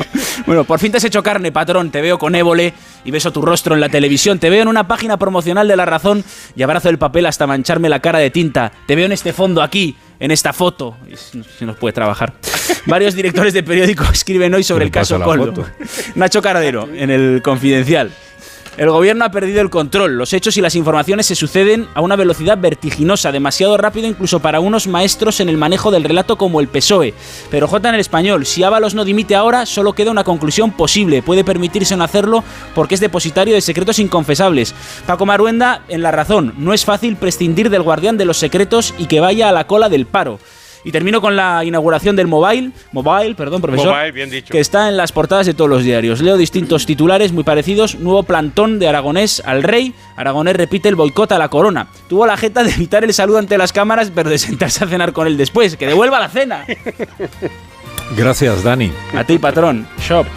Bueno, 0.48 0.64
por 0.64 0.80
fin 0.80 0.92
te 0.92 0.98
has 0.98 1.04
hecho 1.04 1.22
carne, 1.22 1.52
patrón. 1.52 1.92
Te 1.92 2.02
veo 2.02 2.18
con 2.18 2.34
évole 2.34 2.74
y 3.06 3.12
beso 3.12 3.32
tu 3.32 3.44
rostro 3.44 3.76
en 3.76 3.80
la 3.82 3.90
televisión. 3.90 4.40
Te 4.40 4.50
veo 4.50 4.64
en 4.64 4.68
una 4.68 4.88
página 4.88 5.18
promocional 5.18 5.68
de 5.68 5.76
La 5.76 5.86
Razón 5.86 6.24
y 6.56 6.64
abrazo 6.64 6.90
el 6.90 6.98
papel 6.98 7.28
hasta 7.28 7.46
mancharme 7.46 7.90
la 7.90 8.00
cara 8.00 8.18
de 8.20 8.32
tinta. 8.32 8.72
Te 8.88 8.96
veo 8.96 9.06
en 9.06 9.12
este 9.12 9.32
fondo 9.34 9.62
aquí, 9.62 9.96
en 10.20 10.32
esta 10.32 10.52
foto. 10.54 10.98
Y 11.10 11.16
Si 11.16 11.42
si 11.58 11.66
puede 11.76 11.94
trabajar. 11.94 12.34
Varios 12.86 13.16
directores 13.16 13.54
de 13.54 13.64
periódico 13.64 14.04
escriben 14.14 14.54
hoy 14.54 14.64
sobre 14.64 14.84
¿Qué 14.84 14.88
el 14.88 14.92
caso 14.92 15.22
Coldo. 15.22 15.66
Nacho 16.16 16.42
Caradero, 16.42 16.88
en 16.94 17.12
el 17.12 17.42
Confidencial. 17.44 18.12
El 18.78 18.90
gobierno 18.90 19.24
ha 19.24 19.32
perdido 19.32 19.62
el 19.62 19.70
control. 19.70 20.18
Los 20.18 20.34
hechos 20.34 20.58
y 20.58 20.62
las 20.62 20.76
informaciones 20.76 21.28
se 21.28 21.36
suceden 21.36 21.88
a 21.94 22.02
una 22.02 22.18
velocidad 22.18 22.58
vertiginosa, 22.58 23.32
demasiado 23.32 23.78
rápido 23.78 24.06
incluso 24.06 24.42
para 24.42 24.60
unos 24.60 24.88
maestros 24.88 25.40
en 25.40 25.48
el 25.48 25.56
manejo 25.56 25.92
del 25.92 26.04
relato 26.04 26.38
como 26.38 26.60
el 26.60 26.68
PSOE. 26.68 27.14
Pero 27.50 27.70
J 27.70 27.88
en 27.88 27.96
el 27.96 28.02
español, 28.02 28.46
si 28.46 28.64
Ábalos 28.64 28.94
no 28.94 29.06
dimite 29.06 29.34
ahora, 29.34 29.66
solo 29.66 29.94
queda 29.94 30.12
una 30.12 30.26
conclusión 30.26 30.72
posible. 30.72 31.22
Puede 31.22 31.46
permitirse 31.46 31.96
no 31.96 32.04
hacerlo 32.04 32.44
porque 32.74 32.96
es 32.96 33.02
depositario 33.02 33.54
de 33.54 33.62
secretos 33.62 33.98
inconfesables. 34.00 34.76
Paco 35.08 35.26
Maruenda, 35.26 35.84
en 35.88 36.02
la 36.02 36.12
razón, 36.12 36.54
no 36.58 36.74
es 36.74 36.84
fácil 36.84 37.16
prescindir 37.16 37.70
del 37.70 37.82
guardián 37.82 38.18
de 38.18 38.26
los 38.26 38.38
secretos 38.38 38.94
y 38.98 39.06
que 39.06 39.22
vaya 39.22 39.48
a 39.48 39.54
la 39.54 39.68
cola 39.68 39.88
del 39.88 40.06
paro. 40.06 40.38
Y 40.86 40.92
termino 40.92 41.20
con 41.20 41.36
la 41.36 41.66
inauguración 41.66 42.16
del 42.16 42.28
Mobile, 42.28 42.72
Mobile, 42.92 43.34
perdón, 43.36 43.62
profesor, 43.62 43.88
Mobile, 43.88 44.12
bien 44.12 44.30
dicho. 44.30 44.52
que 44.52 44.60
está 44.60 44.88
en 44.88 44.96
las 44.96 45.12
portadas 45.12 45.48
de 45.48 45.56
todos 45.56 45.70
los 45.70 45.84
diarios. 45.84 46.22
Leo 46.22 46.38
distintos 46.38 46.86
titulares 46.86 47.32
muy 47.32 47.44
parecidos. 47.44 47.96
Nuevo 47.96 48.22
plantón 48.24 48.78
de 48.78 48.88
Aragonés 48.88 49.42
al 49.46 49.64
rey. 49.64 49.94
Aragonés 50.16 50.56
repite 50.56 50.88
el 50.88 50.96
boicot 50.96 51.32
a 51.32 51.40
la 51.40 51.50
corona. 51.50 51.88
Tuvo 52.08 52.28
la 52.28 52.38
jeta 52.38 52.64
de 52.64 52.70
evitar 52.72 53.04
el 53.04 53.14
saludo 53.14 53.40
ante 53.40 53.58
las 53.58 53.74
cámaras, 53.74 54.12
pero 54.14 54.30
de 54.30 54.38
sentarse 54.38 54.84
a 54.84 54.88
cenar 54.88 55.12
con 55.12 55.26
él 55.28 55.38
después. 55.38 55.76
¡Que 55.76 55.88
devuelva 55.88 56.20
la 56.20 56.30
cena! 56.30 56.66
Gracias, 58.16 58.64
Dani. 58.64 58.92
A 59.16 59.24
ti, 59.24 59.40
patrón. 59.40 59.88
Shop. 60.00 60.28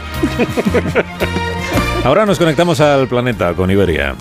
Ahora 2.05 2.25
nos 2.25 2.39
conectamos 2.39 2.81
al 2.81 3.07
planeta 3.07 3.53
con 3.53 3.71
Iberia. 3.71 4.15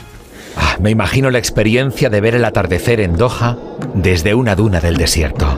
Ah, 0.58 0.78
Me 0.80 0.90
imagino 0.90 1.30
la 1.30 1.38
experiencia 1.40 2.10
de 2.10 2.22
ver 2.22 2.36
el 2.36 2.46
atardecer 2.46 3.00
en 3.00 3.16
Doha 3.16 3.58
desde 3.94 4.34
una 4.36 4.56
duna 4.56 4.80
del 4.80 4.98
desierto. 4.98 5.58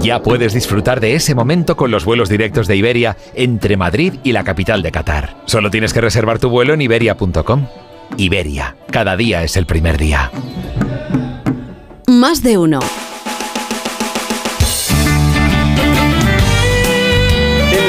Ya 0.00 0.20
puedes 0.20 0.52
disfrutar 0.52 1.00
de 1.00 1.14
ese 1.14 1.34
momento 1.34 1.76
con 1.76 1.90
los 1.90 2.04
vuelos 2.04 2.28
directos 2.28 2.66
de 2.66 2.76
Iberia 2.76 3.16
entre 3.34 3.76
Madrid 3.78 4.14
y 4.22 4.32
la 4.32 4.44
capital 4.44 4.82
de 4.82 4.92
Qatar. 4.92 5.34
Solo 5.46 5.70
tienes 5.70 5.94
que 5.94 6.02
reservar 6.02 6.38
tu 6.38 6.50
vuelo 6.50 6.74
en 6.74 6.82
iberia.com. 6.82 7.66
Iberia, 8.18 8.76
cada 8.90 9.16
día 9.16 9.42
es 9.42 9.56
el 9.56 9.64
primer 9.64 9.96
día. 9.96 10.30
Más 12.06 12.42
de 12.42 12.58
uno. 12.58 12.80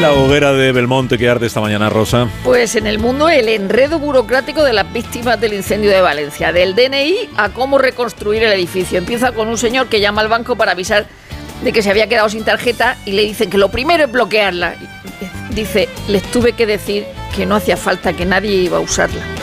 La 0.06 0.14
hoguera 0.14 0.54
de 0.54 0.72
Belmonte 0.72 1.18
que 1.18 1.28
arde 1.28 1.48
esta 1.48 1.62
mañana, 1.62 1.90
Rosa. 1.90 2.28
Pues 2.44 2.76
en 2.76 2.86
el 2.86 3.00
mundo 3.00 3.28
el 3.28 3.50
enredo 3.50 3.98
burocrático 3.98 4.64
de 4.64 4.72
las 4.72 4.94
víctimas 4.94 5.42
del 5.42 5.54
incendio 5.54 5.90
de 5.90 6.00
Valencia, 6.00 6.52
del 6.52 6.76
DNI 6.76 7.30
a 7.38 7.50
cómo 7.50 7.80
reconstruir 7.80 8.44
el 8.44 8.54
edificio. 8.54 9.00
Empieza 9.00 9.32
con 9.32 9.48
un 9.48 9.58
señor 9.58 9.88
que 9.88 10.00
llama 10.00 10.22
al 10.22 10.28
banco 10.28 10.56
para 10.56 10.74
avisar 10.74 11.08
de 11.64 11.74
que 11.74 11.82
se 11.82 11.90
había 11.90 12.08
quedado 12.08 12.30
sin 12.30 12.46
tarjeta 12.46 12.98
y 13.06 13.14
le 13.14 13.24
dicen 13.24 13.50
que 13.50 13.58
lo 13.58 13.70
primero 13.70 14.04
es 14.04 14.12
bloquearla. 14.12 14.76
Dice, 15.50 15.90
les 16.08 16.22
tuve 16.24 16.54
que 16.54 16.68
decir 16.68 17.06
que 17.36 17.48
no 17.48 17.56
hacía 17.56 17.76
falta, 17.76 18.14
que 18.14 18.26
nadie 18.26 18.52
iba 18.52 18.78
a 18.78 18.82
usarla. 18.82 19.35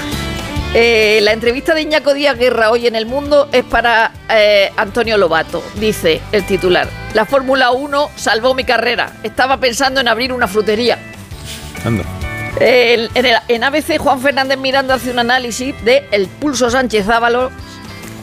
Eh, 0.74 1.20
la 1.22 1.32
entrevista 1.32 1.74
de 1.74 1.82
Iñaco 1.82 2.14
Díaz 2.14 2.38
Guerra 2.38 2.70
hoy 2.70 2.86
en 2.86 2.96
El 2.96 3.04
Mundo 3.04 3.46
es 3.52 3.62
para 3.64 4.10
eh, 4.30 4.70
Antonio 4.76 5.18
Lobato. 5.18 5.62
Dice 5.74 6.20
el 6.32 6.44
titular, 6.46 6.88
la 7.12 7.26
Fórmula 7.26 7.72
1 7.72 8.10
salvó 8.16 8.54
mi 8.54 8.64
carrera. 8.64 9.12
Estaba 9.22 9.58
pensando 9.58 10.00
en 10.00 10.08
abrir 10.08 10.32
una 10.32 10.48
frutería. 10.48 10.98
Anda. 11.84 12.04
El- 12.58 13.10
en, 13.14 13.26
el- 13.26 13.36
en 13.48 13.64
ABC, 13.64 13.98
Juan 13.98 14.20
Fernández 14.20 14.56
Miranda 14.58 14.94
hace 14.94 15.10
un 15.10 15.18
análisis 15.18 15.74
de 15.84 16.06
el 16.10 16.26
pulso 16.26 16.70
Sánchez 16.70 17.06
Ávalo, 17.06 17.50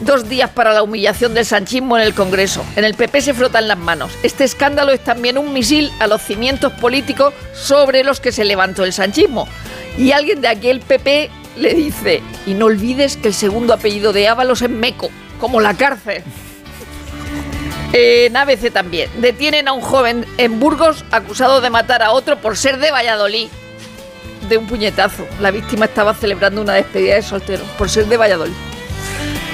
dos 0.01 0.27
días 0.27 0.49
para 0.49 0.73
la 0.73 0.81
humillación 0.81 1.35
del 1.35 1.45
sanchismo 1.45 1.97
en 1.99 2.03
el 2.03 2.15
Congreso. 2.15 2.63
En 2.75 2.83
el 2.83 2.95
PP 2.95 3.21
se 3.21 3.33
frotan 3.35 3.67
las 3.67 3.77
manos. 3.77 4.11
Este 4.23 4.43
escándalo 4.43 4.91
es 4.91 5.03
también 5.03 5.37
un 5.37 5.53
misil 5.53 5.91
a 5.99 6.07
los 6.07 6.23
cimientos 6.23 6.73
políticos 6.73 7.31
sobre 7.53 8.03
los 8.03 8.19
que 8.19 8.31
se 8.31 8.43
levantó 8.43 8.85
el 8.85 8.93
sanchismo. 8.93 9.47
Y 9.99 10.13
alguien 10.13 10.41
de 10.41 10.47
aquel 10.47 10.79
PP 10.79 11.29
le 11.59 11.73
dice, 11.73 12.21
y 12.45 12.53
no 12.53 12.65
olvides 12.65 13.17
que 13.17 13.27
el 13.27 13.33
segundo 13.33 13.73
apellido 13.73 14.13
de 14.13 14.27
Ábalos 14.27 14.61
es 14.61 14.69
Meco, 14.69 15.09
como 15.39 15.61
la 15.61 15.75
cárcel. 15.75 16.23
En 17.93 18.37
ABC 18.37 18.71
también. 18.71 19.09
Detienen 19.17 19.67
a 19.67 19.73
un 19.73 19.81
joven 19.81 20.25
en 20.37 20.59
Burgos 20.59 21.03
acusado 21.11 21.59
de 21.61 21.69
matar 21.69 22.03
a 22.03 22.11
otro 22.11 22.37
por 22.39 22.55
ser 22.55 22.77
de 22.77 22.91
Valladolid. 22.91 23.47
De 24.47 24.57
un 24.57 24.67
puñetazo. 24.67 25.27
La 25.41 25.51
víctima 25.51 25.85
estaba 25.85 26.13
celebrando 26.13 26.61
una 26.61 26.73
despedida 26.73 27.15
de 27.15 27.23
soltero 27.23 27.63
por 27.77 27.89
ser 27.89 28.05
de 28.05 28.17
Valladolid. 28.17 28.53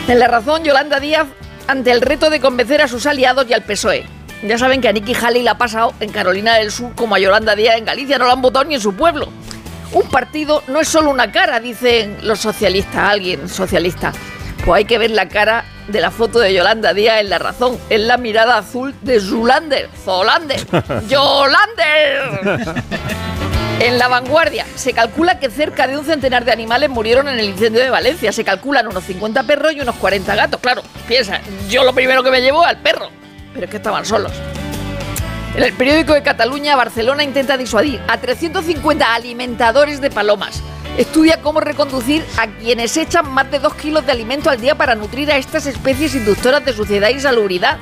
En 0.08 0.20
la 0.20 0.28
razón, 0.28 0.64
Yolanda 0.64 1.00
Díaz 1.00 1.28
ante 1.68 1.92
el 1.92 2.02
reto 2.02 2.30
de 2.30 2.40
convencer 2.40 2.82
a 2.82 2.88
sus 2.88 3.06
aliados 3.06 3.48
y 3.50 3.54
al 3.54 3.64
PSOE. 3.64 4.06
Ya 4.44 4.58
saben 4.58 4.82
que 4.82 4.90
a 4.90 4.92
Nikki 4.92 5.16
Haley 5.16 5.42
le 5.42 5.50
ha 5.50 5.58
pasado 5.58 5.94
en 6.00 6.12
Carolina 6.12 6.56
del 6.56 6.72
Sur 6.72 6.94
como 6.94 7.16
a 7.16 7.20
Yolanda 7.20 7.56
Díaz 7.56 7.78
en 7.78 7.86
Galicia, 7.86 8.18
no 8.20 8.26
la 8.26 8.34
han 8.34 8.42
votado 8.42 8.66
ni 8.66 8.76
en 8.76 8.82
su 8.82 8.94
pueblo. 8.94 9.30
Un 9.96 10.10
partido 10.10 10.62
no 10.68 10.82
es 10.82 10.90
solo 10.90 11.10
una 11.10 11.32
cara, 11.32 11.62
dicen 11.62 12.18
los 12.22 12.40
socialistas, 12.40 12.98
alguien 12.98 13.48
socialista. 13.48 14.12
Pues 14.66 14.80
hay 14.80 14.86
que 14.86 14.98
ver 14.98 15.12
la 15.12 15.30
cara 15.30 15.64
de 15.88 16.02
la 16.02 16.12
foto 16.12 16.40
de 16.40 16.54
Yolanda 16.54 16.94
Díaz 16.94 17.22
en 17.22 17.30
la 17.30 17.40
razón. 17.40 17.78
Es 17.90 18.02
la 18.02 18.18
mirada 18.18 18.58
azul 18.58 18.94
de 19.04 19.22
Zulander, 19.22 19.90
Zolander, 20.04 20.60
Yolander. 21.08 22.76
En 23.78 23.98
la 23.98 24.08
vanguardia, 24.08 24.66
se 24.76 24.94
calcula 24.94 25.38
que 25.38 25.50
cerca 25.50 25.86
de 25.86 25.98
un 25.98 26.06
centenar 26.06 26.46
de 26.46 26.52
animales 26.54 26.90
murieron 26.90 27.28
en 27.28 27.40
el 27.40 27.46
incendio 27.46 27.82
de 27.82 27.90
Valencia. 27.90 28.32
Se 28.32 28.46
calculan 28.46 28.88
unos 28.88 29.04
50 29.04 29.44
perros 29.44 29.74
y 29.74 29.82
unos 29.82 29.96
40 29.96 30.34
gatos. 30.34 30.62
Claro, 30.62 30.82
piensa, 31.10 31.42
yo 31.70 31.84
lo 31.84 31.94
primero 31.94 32.24
que 32.24 32.32
me 32.32 32.42
llevo 32.42 32.64
al 32.64 32.78
perro. 32.78 33.10
Pero 33.54 33.66
es 33.66 33.70
que 33.70 33.78
estaban 33.78 34.06
solos. 34.06 34.32
En 35.56 35.64
el 35.64 35.72
periódico 35.72 36.14
de 36.14 36.22
Cataluña, 36.22 36.76
Barcelona 36.76 37.24
intenta 37.24 37.56
disuadir 37.56 38.02
a 38.10 38.18
350 38.18 39.16
alimentadores 39.16 40.02
de 40.02 40.12
palomas. 40.12 40.62
Estudia 40.98 41.42
cómo 41.42 41.62
reconducir 41.62 42.26
a 42.38 42.48
quienes 42.48 42.98
echan 42.98 43.32
más 43.32 43.50
de 43.50 43.60
2 43.60 43.74
kilos 43.76 44.06
de 44.06 44.12
alimento 44.12 44.50
al 44.50 44.60
día 44.60 44.76
para 44.76 44.96
nutrir 44.96 45.32
a 45.32 45.38
estas 45.38 45.66
especies 45.66 46.14
inductoras 46.14 46.66
de 46.66 46.74
suciedad 46.74 47.08
y 47.08 47.22
salubridad. 47.22 47.78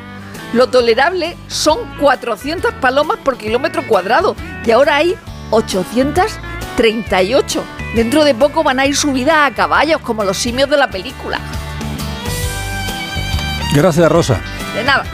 Lo 0.54 0.68
tolerable 0.68 1.36
son 1.48 1.80
400 2.00 2.76
palomas 2.76 3.18
por 3.18 3.38
kilómetro 3.38 3.88
cuadrado 3.88 4.36
y 4.64 4.70
ahora 4.70 4.98
hay 4.98 5.16
838. 5.50 7.64
Dentro 7.96 8.24
de 8.24 8.36
poco 8.36 8.64
van 8.64 8.80
a 8.80 8.86
ir 8.86 8.96
subidas 8.96 9.52
a 9.52 9.56
caballos 9.56 10.00
como 10.02 10.24
los 10.24 10.38
simios 10.38 10.70
de 10.70 10.78
la 10.78 10.92
película. 10.92 11.40
Gracias, 13.74 14.12
Rosa. 14.12 14.40
De 14.76 14.84
nada. 14.84 15.06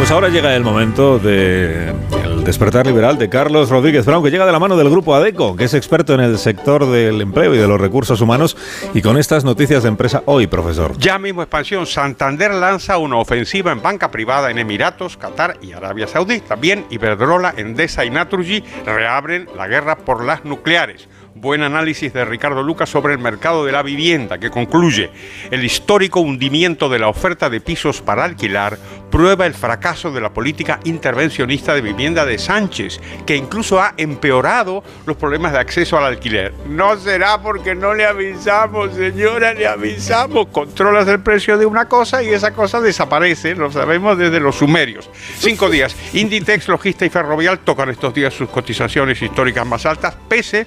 Pues 0.00 0.10
ahora 0.12 0.30
llega 0.30 0.56
el 0.56 0.64
momento 0.64 1.18
de 1.18 1.90
el 2.24 2.42
despertar 2.42 2.86
liberal 2.86 3.18
de 3.18 3.28
Carlos 3.28 3.68
Rodríguez 3.68 4.06
Brown, 4.06 4.24
que 4.24 4.30
llega 4.30 4.46
de 4.46 4.52
la 4.52 4.58
mano 4.58 4.78
del 4.78 4.88
grupo 4.88 5.14
ADECO, 5.14 5.56
que 5.56 5.64
es 5.64 5.74
experto 5.74 6.14
en 6.14 6.20
el 6.20 6.38
sector 6.38 6.86
del 6.86 7.20
empleo 7.20 7.54
y 7.54 7.58
de 7.58 7.68
los 7.68 7.78
recursos 7.78 8.22
humanos. 8.22 8.56
Y 8.94 9.02
con 9.02 9.18
estas 9.18 9.44
noticias 9.44 9.82
de 9.82 9.90
empresa 9.90 10.22
hoy, 10.24 10.46
profesor. 10.46 10.96
Ya 10.96 11.18
mismo 11.18 11.42
expansión, 11.42 11.84
Santander 11.84 12.54
lanza 12.54 12.96
una 12.96 13.18
ofensiva 13.18 13.72
en 13.72 13.82
banca 13.82 14.10
privada 14.10 14.50
en 14.50 14.58
Emiratos, 14.58 15.18
Qatar 15.18 15.58
y 15.60 15.72
Arabia 15.72 16.06
Saudí. 16.06 16.40
También 16.40 16.86
Iberdrola, 16.88 17.52
Endesa 17.54 18.02
y 18.06 18.10
Naturgy 18.10 18.64
reabren 18.86 19.50
la 19.54 19.68
guerra 19.68 19.98
por 19.98 20.24
las 20.24 20.46
nucleares. 20.46 21.08
Buen 21.40 21.62
análisis 21.62 22.12
de 22.12 22.22
Ricardo 22.26 22.62
Lucas 22.62 22.90
sobre 22.90 23.14
el 23.14 23.18
mercado 23.18 23.64
de 23.64 23.72
la 23.72 23.82
vivienda, 23.82 24.36
que 24.36 24.50
concluye, 24.50 25.10
el 25.50 25.64
histórico 25.64 26.20
hundimiento 26.20 26.90
de 26.90 26.98
la 26.98 27.08
oferta 27.08 27.48
de 27.48 27.62
pisos 27.62 28.02
para 28.02 28.24
alquilar 28.24 28.76
prueba 29.10 29.46
el 29.46 29.54
fracaso 29.54 30.12
de 30.12 30.20
la 30.20 30.34
política 30.34 30.80
intervencionista 30.84 31.74
de 31.74 31.80
vivienda 31.80 32.26
de 32.26 32.36
Sánchez, 32.36 33.00
que 33.24 33.36
incluso 33.36 33.80
ha 33.80 33.94
empeorado 33.96 34.84
los 35.06 35.16
problemas 35.16 35.52
de 35.52 35.60
acceso 35.60 35.96
al 35.96 36.04
alquiler. 36.04 36.52
No 36.68 36.98
será 36.98 37.40
porque 37.40 37.74
no 37.74 37.94
le 37.94 38.04
avisamos, 38.04 38.92
señora, 38.92 39.54
le 39.54 39.66
avisamos. 39.66 40.48
Controlas 40.48 41.08
el 41.08 41.20
precio 41.20 41.56
de 41.56 41.64
una 41.64 41.88
cosa 41.88 42.22
y 42.22 42.28
esa 42.28 42.52
cosa 42.52 42.82
desaparece, 42.82 43.54
lo 43.54 43.72
sabemos 43.72 44.18
desde 44.18 44.40
los 44.40 44.56
sumerios. 44.56 45.08
Cinco 45.38 45.70
días. 45.70 45.96
Inditex, 46.12 46.68
Logista 46.68 47.06
y 47.06 47.08
Ferrovial 47.08 47.60
tocan 47.60 47.88
estos 47.88 48.12
días 48.12 48.34
sus 48.34 48.50
cotizaciones 48.50 49.22
históricas 49.22 49.66
más 49.66 49.86
altas, 49.86 50.14
pese 50.28 50.66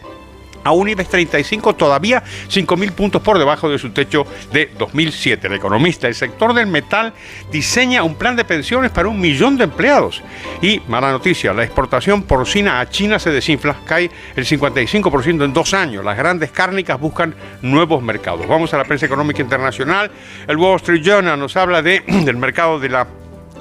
un 0.72 0.90
IBEX 0.90 1.10
35 1.10 1.76
todavía 1.76 2.24
5.000 2.50 2.92
puntos 2.92 3.22
por 3.22 3.38
debajo 3.38 3.70
de 3.70 3.78
su 3.78 3.92
techo 3.92 4.26
de 4.52 4.72
2007. 4.78 5.48
El 5.48 5.54
economista, 5.54 6.08
el 6.08 6.16
sector 6.16 6.54
del 6.54 6.68
metal 6.68 7.14
diseña 7.52 8.04
un 8.04 8.16
plan 8.16 8.36
de 8.36 8.46
pensiones 8.46 8.92
para 8.92 9.10
un 9.10 9.20
millón 9.20 9.58
de 9.58 9.66
empleados. 9.66 10.22
Y 10.62 10.82
mala 10.88 11.12
noticia, 11.12 11.54
la 11.54 11.64
exportación 11.64 12.24
porcina 12.24 12.80
a 12.80 12.90
China 12.90 13.20
se 13.20 13.32
desinfla, 13.32 13.76
cae 13.86 14.10
el 14.36 14.46
55% 14.46 15.46
en 15.46 15.54
dos 15.54 15.74
años. 15.74 16.04
Las 16.04 16.18
grandes 16.18 16.52
cárnicas 16.52 17.00
buscan 17.00 17.36
nuevos 17.62 18.02
mercados. 18.02 18.48
Vamos 18.48 18.74
a 18.74 18.78
la 18.78 18.86
prensa 18.86 19.06
económica 19.06 19.42
internacional. 19.42 20.12
El 20.48 20.58
Wall 20.58 20.78
Street 20.78 21.02
Journal 21.04 21.40
nos 21.40 21.56
habla 21.58 21.82
de, 21.82 22.02
del 22.08 22.38
mercado 22.38 22.80
de 22.80 22.90
la 22.90 23.08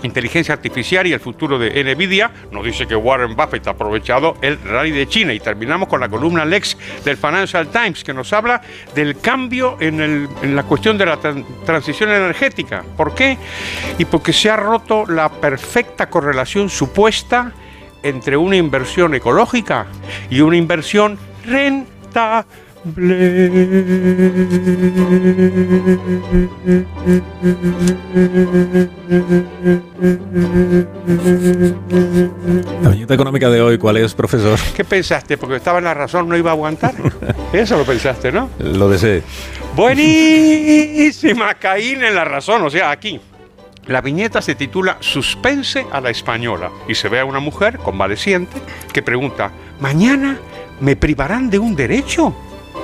inteligencia 0.02 0.54
artificial 0.54 1.06
y 1.06 1.12
el 1.12 1.20
futuro 1.20 1.58
de 1.58 1.82
Nvidia. 1.94 2.30
Nos 2.50 2.64
dice 2.64 2.86
que 2.86 2.96
Warren 2.96 3.36
Buffett 3.36 3.66
ha 3.66 3.70
aprovechado 3.70 4.36
el 4.42 4.58
rally 4.62 4.90
de 4.90 5.06
China. 5.08 5.32
Y 5.32 5.40
terminamos 5.40 5.88
con 5.88 6.00
la 6.00 6.08
columna 6.08 6.44
Lex 6.44 6.76
del 7.04 7.16
Financial 7.16 7.68
Times, 7.68 8.04
que 8.04 8.12
nos 8.12 8.32
habla 8.32 8.60
del 8.94 9.18
cambio 9.20 9.76
en, 9.80 10.28
la 10.54 10.62
cuestión 10.64 10.98
de 10.98 11.06
la 11.06 11.18
tran- 11.18 11.44
transición 11.64 12.10
energética. 12.10 12.84
¿Por 12.96 13.14
qué? 13.14 13.38
Y 13.98 14.04
porque 14.04 14.32
se 14.32 14.50
ha 14.50 14.56
roto 14.56 15.06
la 15.06 15.28
perfecta 15.28 16.08
correlación 16.08 16.68
supuesta 16.68 17.52
entre 18.02 18.36
una 18.36 18.56
inversión 18.56 19.14
ecológica 19.14 19.86
y 20.28 20.40
una 20.40 20.56
inversión 20.56 21.18
rentable. 21.44 22.61
La 22.84 22.90
viñeta 32.90 33.14
económica 33.14 33.50
de 33.50 33.62
hoy, 33.62 33.78
¿cuál 33.78 33.98
es, 33.98 34.14
profesor? 34.14 34.58
¿Qué 34.76 34.82
pensaste? 34.82 35.38
Porque 35.38 35.56
estaba 35.56 35.78
en 35.78 35.84
la 35.84 35.94
razón, 35.94 36.28
no 36.28 36.36
iba 36.36 36.50
a 36.50 36.54
aguantar. 36.54 36.92
Eso 37.52 37.78
lo 37.78 37.84
pensaste, 37.84 38.32
¿no? 38.32 38.50
Lo 38.58 38.88
deseé. 38.88 39.22
Buenísima, 39.76 41.54
Caín 41.54 42.02
en 42.02 42.16
la 42.16 42.24
razón, 42.24 42.62
o 42.62 42.70
sea, 42.70 42.90
aquí. 42.90 43.20
La 43.86 44.00
viñeta 44.00 44.42
se 44.42 44.56
titula 44.56 44.96
Suspense 44.98 45.86
a 45.92 46.00
la 46.00 46.10
española 46.10 46.72
y 46.88 46.96
se 46.96 47.08
ve 47.08 47.20
a 47.20 47.24
una 47.24 47.38
mujer 47.38 47.78
convaleciente 47.78 48.56
que 48.92 49.02
pregunta, 49.02 49.52
¿mañana 49.78 50.40
me 50.80 50.96
privarán 50.96 51.48
de 51.48 51.60
un 51.60 51.76
derecho 51.76 52.34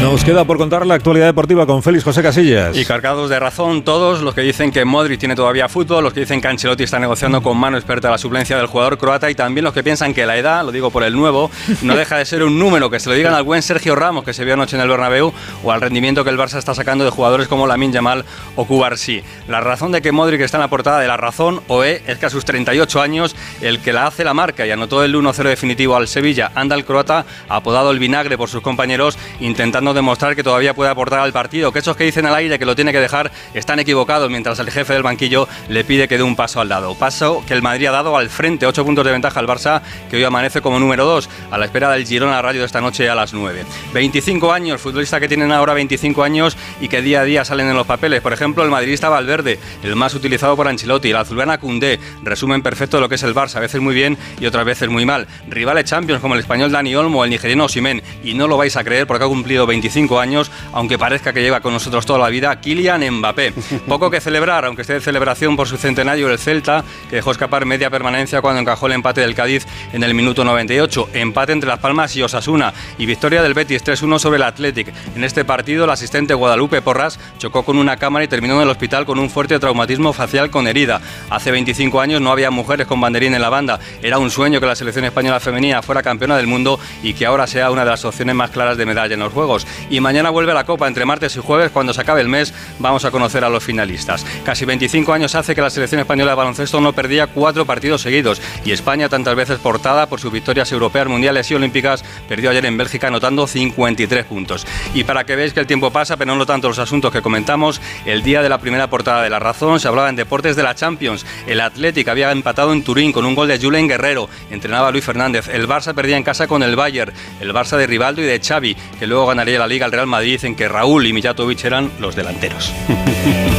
Nos 0.00 0.22
queda 0.24 0.44
por 0.44 0.56
contar 0.56 0.86
la 0.86 0.94
actualidad 0.94 1.26
deportiva 1.26 1.66
con 1.66 1.82
Félix 1.82 2.04
José 2.04 2.22
Casillas. 2.22 2.76
Y 2.76 2.84
cargados 2.84 3.28
de 3.28 3.40
razón 3.40 3.82
todos 3.82 4.22
los 4.22 4.34
que 4.34 4.42
dicen 4.42 4.70
que 4.70 4.84
Modric 4.84 5.18
tiene 5.18 5.34
todavía 5.34 5.68
fútbol, 5.68 6.04
los 6.04 6.12
que 6.12 6.20
dicen 6.20 6.40
que 6.40 6.48
Ancelotti 6.48 6.84
está 6.84 6.98
negociando 6.98 7.42
con 7.42 7.56
mano 7.56 7.76
experta 7.76 8.10
la 8.10 8.18
suplencia 8.18 8.56
del 8.56 8.66
jugador 8.66 8.98
croata 8.98 9.30
y 9.30 9.34
también 9.34 9.64
los 9.64 9.74
que 9.74 9.82
piensan 9.82 10.14
que 10.14 10.24
la 10.26 10.36
edad, 10.36 10.64
lo 10.64 10.70
digo 10.70 10.90
por 10.90 11.02
el 11.02 11.14
nuevo, 11.14 11.50
no 11.82 11.96
deja 11.96 12.18
de 12.18 12.24
ser 12.24 12.44
un 12.44 12.58
número, 12.58 12.88
que 12.88 13.00
se 13.00 13.08
lo 13.08 13.14
digan 13.14 13.34
al 13.34 13.42
buen 13.42 13.62
Sergio 13.62 13.96
Ramos 13.96 14.24
que 14.24 14.32
se 14.32 14.44
vio 14.44 14.54
anoche 14.54 14.76
en 14.76 14.82
el 14.82 14.88
Bernabéu 14.88 15.32
o 15.64 15.72
al 15.72 15.80
rendimiento 15.80 16.22
que 16.24 16.30
el 16.30 16.38
Barça 16.38 16.58
está 16.58 16.74
sacando 16.74 17.04
de 17.04 17.10
jugadores 17.10 17.48
como 17.48 17.66
Lamin 17.66 17.92
Yamal 17.92 18.24
o 18.54 18.64
Cubarsí. 18.64 19.22
La 19.48 19.60
razón 19.60 19.92
de 19.92 20.02
que 20.02 20.12
Modric 20.12 20.40
está 20.40 20.58
en 20.58 20.62
la 20.62 20.68
portada 20.68 21.00
de 21.00 21.08
la 21.08 21.16
razón 21.16 21.60
OE 21.68 22.02
es 22.06 22.18
que 22.18 22.26
a 22.26 22.30
sus 22.30 22.44
38 22.44 23.00
años 23.00 23.34
el 23.60 23.80
que 23.80 23.92
la 23.92 24.06
hace 24.06 24.24
la 24.24 24.34
marca 24.34 24.66
y 24.66 24.70
anotó 24.70 25.02
el 25.02 25.14
1-0 25.14 25.42
definitivo 25.42 25.96
al 25.96 26.06
Sevilla, 26.06 26.52
anda 26.54 26.76
el 26.76 26.84
croata 26.84 27.26
apodado 27.48 27.90
el 27.90 27.98
vinagre 27.98 28.36
por 28.36 28.48
sus 28.48 28.60
compañeros 28.60 29.18
intentando 29.40 29.85
demostrar 29.94 30.36
que 30.36 30.42
todavía 30.42 30.74
puede 30.74 30.90
aportar 30.90 31.20
al 31.20 31.32
partido, 31.32 31.72
que 31.72 31.80
esos 31.80 31.96
que 31.96 32.04
dicen 32.04 32.26
al 32.26 32.34
aire 32.34 32.58
que 32.58 32.66
lo 32.66 32.74
tiene 32.74 32.92
que 32.92 33.00
dejar 33.00 33.30
están 33.54 33.78
equivocados, 33.78 34.30
mientras 34.30 34.58
el 34.58 34.70
jefe 34.70 34.92
del 34.92 35.02
banquillo 35.02 35.48
le 35.68 35.84
pide 35.84 36.08
que 36.08 36.16
dé 36.16 36.22
un 36.22 36.36
paso 36.36 36.60
al 36.60 36.68
lado. 36.68 36.94
Paso 36.94 37.42
que 37.46 37.54
el 37.54 37.62
Madrid 37.62 37.86
ha 37.86 37.92
dado 37.92 38.16
al 38.16 38.30
frente, 38.30 38.66
8 38.66 38.84
puntos 38.84 39.04
de 39.04 39.12
ventaja 39.12 39.40
al 39.40 39.46
Barça, 39.46 39.82
que 40.10 40.16
hoy 40.16 40.24
amanece 40.24 40.60
como 40.60 40.78
número 40.78 41.04
2, 41.04 41.28
a 41.50 41.58
la 41.58 41.64
espera 41.66 41.90
del 41.90 42.06
Girona 42.06 42.40
Radio 42.42 42.60
de 42.60 42.66
esta 42.66 42.80
noche 42.80 43.08
a 43.08 43.14
las 43.14 43.32
9. 43.32 43.64
25 43.92 44.52
años, 44.52 44.80
futbolista 44.80 45.20
que 45.20 45.28
tienen 45.28 45.52
ahora 45.52 45.74
25 45.74 46.22
años 46.22 46.56
y 46.80 46.88
que 46.88 47.02
día 47.02 47.20
a 47.20 47.24
día 47.24 47.44
salen 47.44 47.68
en 47.68 47.76
los 47.76 47.86
papeles. 47.86 48.20
Por 48.20 48.32
ejemplo, 48.32 48.64
el 48.64 48.70
madridista 48.70 49.08
Valverde, 49.08 49.58
el 49.82 49.96
más 49.96 50.14
utilizado 50.14 50.56
por 50.56 50.68
Ancelotti, 50.68 51.10
el 51.10 51.16
azulgrana 51.16 51.58
Cundé, 51.58 51.98
resumen 52.22 52.62
perfecto 52.62 52.96
de 52.96 53.02
lo 53.02 53.08
que 53.08 53.16
es 53.16 53.22
el 53.22 53.34
Barça, 53.34 53.56
a 53.56 53.60
veces 53.60 53.80
muy 53.80 53.94
bien 53.94 54.16
y 54.40 54.46
otras 54.46 54.64
veces 54.64 54.88
muy 54.88 55.04
mal. 55.04 55.26
Rivales 55.48 55.84
Champions 55.84 56.20
como 56.20 56.34
el 56.34 56.40
español 56.40 56.72
Dani 56.72 56.94
Olmo 56.94 57.24
el 57.24 57.30
nigeriano 57.30 57.64
Osimhen, 57.64 58.02
y 58.22 58.34
no 58.34 58.48
lo 58.48 58.56
vais 58.56 58.76
a 58.76 58.84
creer 58.84 59.06
porque 59.06 59.24
ha 59.24 59.28
cumplido 59.28 59.66
25 59.76 60.18
años, 60.18 60.50
aunque 60.72 60.98
parezca 60.98 61.34
que 61.34 61.42
lleva 61.42 61.60
con 61.60 61.74
nosotros 61.74 62.06
toda 62.06 62.18
la 62.18 62.30
vida, 62.30 62.58
Kylian 62.60 63.10
Mbappé. 63.10 63.52
Poco 63.88 64.10
que 64.10 64.22
celebrar, 64.22 64.64
aunque 64.64 64.82
esté 64.82 64.94
de 64.94 65.00
celebración 65.02 65.54
por 65.54 65.68
su 65.68 65.76
centenario 65.76 66.30
el 66.30 66.38
Celta, 66.38 66.82
que 67.10 67.16
dejó 67.16 67.30
escapar 67.30 67.66
media 67.66 67.90
permanencia 67.90 68.40
cuando 68.40 68.60
encajó 68.60 68.86
el 68.86 68.94
empate 68.94 69.20
del 69.20 69.34
Cádiz 69.34 69.66
en 69.92 70.02
el 70.02 70.14
minuto 70.14 70.44
98. 70.44 71.10
Empate 71.12 71.52
entre 71.52 71.68
Las 71.68 71.78
Palmas 71.78 72.16
y 72.16 72.22
Osasuna 72.22 72.72
y 72.96 73.04
victoria 73.04 73.42
del 73.42 73.52
Betis 73.52 73.84
3-1 73.84 74.18
sobre 74.18 74.36
el 74.36 74.44
Athletic. 74.44 74.94
En 75.14 75.24
este 75.24 75.44
partido, 75.44 75.84
el 75.84 75.90
asistente 75.90 76.32
Guadalupe 76.32 76.80
Porras 76.80 77.20
chocó 77.36 77.62
con 77.62 77.76
una 77.76 77.98
cámara 77.98 78.24
y 78.24 78.28
terminó 78.28 78.56
en 78.56 78.62
el 78.62 78.70
hospital 78.70 79.04
con 79.04 79.18
un 79.18 79.28
fuerte 79.28 79.58
traumatismo 79.58 80.14
facial 80.14 80.50
con 80.50 80.66
herida. 80.66 81.02
Hace 81.28 81.50
25 81.50 82.00
años 82.00 82.22
no 82.22 82.32
había 82.32 82.50
mujeres 82.50 82.86
con 82.86 82.98
banderín 82.98 83.34
en 83.34 83.42
la 83.42 83.50
banda. 83.50 83.78
Era 84.02 84.18
un 84.18 84.30
sueño 84.30 84.58
que 84.58 84.66
la 84.66 84.74
selección 84.74 85.04
española 85.04 85.38
femenina 85.38 85.82
fuera 85.82 86.02
campeona 86.02 86.38
del 86.38 86.46
mundo 86.46 86.80
y 87.02 87.12
que 87.12 87.26
ahora 87.26 87.46
sea 87.46 87.70
una 87.70 87.84
de 87.84 87.90
las 87.90 88.06
opciones 88.06 88.34
más 88.34 88.50
claras 88.50 88.78
de 88.78 88.86
medalla 88.86 89.12
en 89.12 89.20
los 89.20 89.32
Juegos. 89.32 89.65
Y 89.90 90.00
mañana 90.00 90.30
vuelve 90.30 90.54
la 90.54 90.64
Copa 90.64 90.88
entre 90.88 91.04
martes 91.04 91.36
y 91.36 91.40
jueves. 91.40 91.70
Cuando 91.70 91.92
se 91.92 92.00
acabe 92.00 92.20
el 92.20 92.28
mes, 92.28 92.52
vamos 92.78 93.04
a 93.04 93.10
conocer 93.10 93.44
a 93.44 93.48
los 93.48 93.64
finalistas. 93.64 94.24
Casi 94.44 94.64
25 94.64 95.12
años 95.12 95.34
hace 95.34 95.54
que 95.54 95.60
la 95.60 95.70
selección 95.70 96.00
española 96.00 96.32
de 96.32 96.36
baloncesto 96.36 96.80
no 96.80 96.92
perdía 96.92 97.26
cuatro 97.26 97.66
partidos 97.66 98.02
seguidos 98.02 98.40
y 98.64 98.72
España, 98.72 99.08
tantas 99.08 99.34
veces 99.34 99.58
portada 99.58 100.06
por 100.06 100.20
sus 100.20 100.32
victorias 100.32 100.70
europeas, 100.72 101.06
mundiales 101.08 101.50
y 101.50 101.54
olímpicas, 101.54 102.04
perdió 102.28 102.50
ayer 102.50 102.66
en 102.66 102.76
Bélgica 102.76 103.08
anotando 103.08 103.46
53 103.46 104.24
puntos. 104.24 104.66
Y 104.94 105.04
para 105.04 105.24
que 105.24 105.36
veáis 105.36 105.52
que 105.52 105.60
el 105.60 105.66
tiempo 105.66 105.90
pasa, 105.90 106.16
pero 106.16 106.34
no 106.34 106.46
tanto 106.46 106.68
los 106.68 106.78
asuntos 106.78 107.12
que 107.12 107.22
comentamos, 107.22 107.80
el 108.04 108.22
día 108.22 108.42
de 108.42 108.48
la 108.48 108.58
primera 108.58 108.88
portada 108.88 109.22
de 109.22 109.30
La 109.30 109.38
Razón 109.38 109.80
se 109.80 109.88
hablaba 109.88 110.08
en 110.08 110.16
deportes 110.16 110.56
de 110.56 110.62
la 110.62 110.74
Champions. 110.74 111.24
El 111.46 111.60
Athletic 111.60 112.08
había 112.08 112.32
empatado 112.32 112.72
en 112.72 112.82
Turín 112.82 113.12
con 113.12 113.24
un 113.24 113.34
gol 113.34 113.48
de 113.48 113.58
Julen 113.58 113.88
Guerrero, 113.88 114.28
entrenaba 114.50 114.90
Luis 114.90 115.04
Fernández. 115.04 115.48
El 115.48 115.68
Barça 115.68 115.94
perdía 115.94 116.16
en 116.16 116.22
casa 116.22 116.46
con 116.46 116.62
el 116.62 116.76
Bayern, 116.76 117.12
el 117.40 117.52
Barça 117.52 117.76
de 117.76 117.86
Rivaldo 117.86 118.22
y 118.22 118.24
de 118.24 118.40
Xavi, 118.40 118.76
que 118.98 119.06
luego 119.06 119.26
ganaría 119.26 119.55
la 119.58 119.66
Liga 119.66 119.86
al 119.86 119.92
Real 119.92 120.06
Madrid 120.06 120.44
en 120.44 120.54
que 120.54 120.68
Raúl 120.68 121.06
y 121.06 121.12
Mijatovic 121.12 121.64
eran 121.64 121.90
los 122.00 122.16
delanteros. 122.16 122.72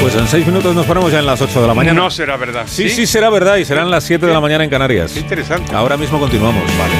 Pues 0.00 0.16
en 0.16 0.28
seis 0.28 0.46
minutos 0.46 0.74
nos 0.74 0.84
ponemos 0.84 1.10
ya 1.10 1.20
en 1.20 1.24
las 1.24 1.40
8 1.40 1.62
de 1.62 1.66
la 1.66 1.72
mañana. 1.72 1.98
No 1.98 2.10
será 2.10 2.36
verdad. 2.36 2.64
Sí, 2.66 2.90
sí, 2.90 3.06
será 3.06 3.30
verdad 3.30 3.56
y 3.56 3.64
serán 3.64 3.90
las 3.90 4.04
7 4.04 4.26
de 4.26 4.34
la 4.34 4.40
mañana 4.40 4.62
en 4.62 4.68
Canarias. 4.68 5.12
Qué 5.12 5.20
interesante. 5.20 5.74
Ahora 5.74 5.96
mismo 5.96 6.20
continuamos. 6.20 6.62
Vale. 6.76 6.94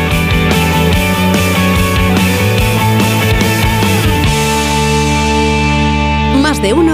Más 6.41 6.61
de 6.61 6.73
uno 6.73 6.93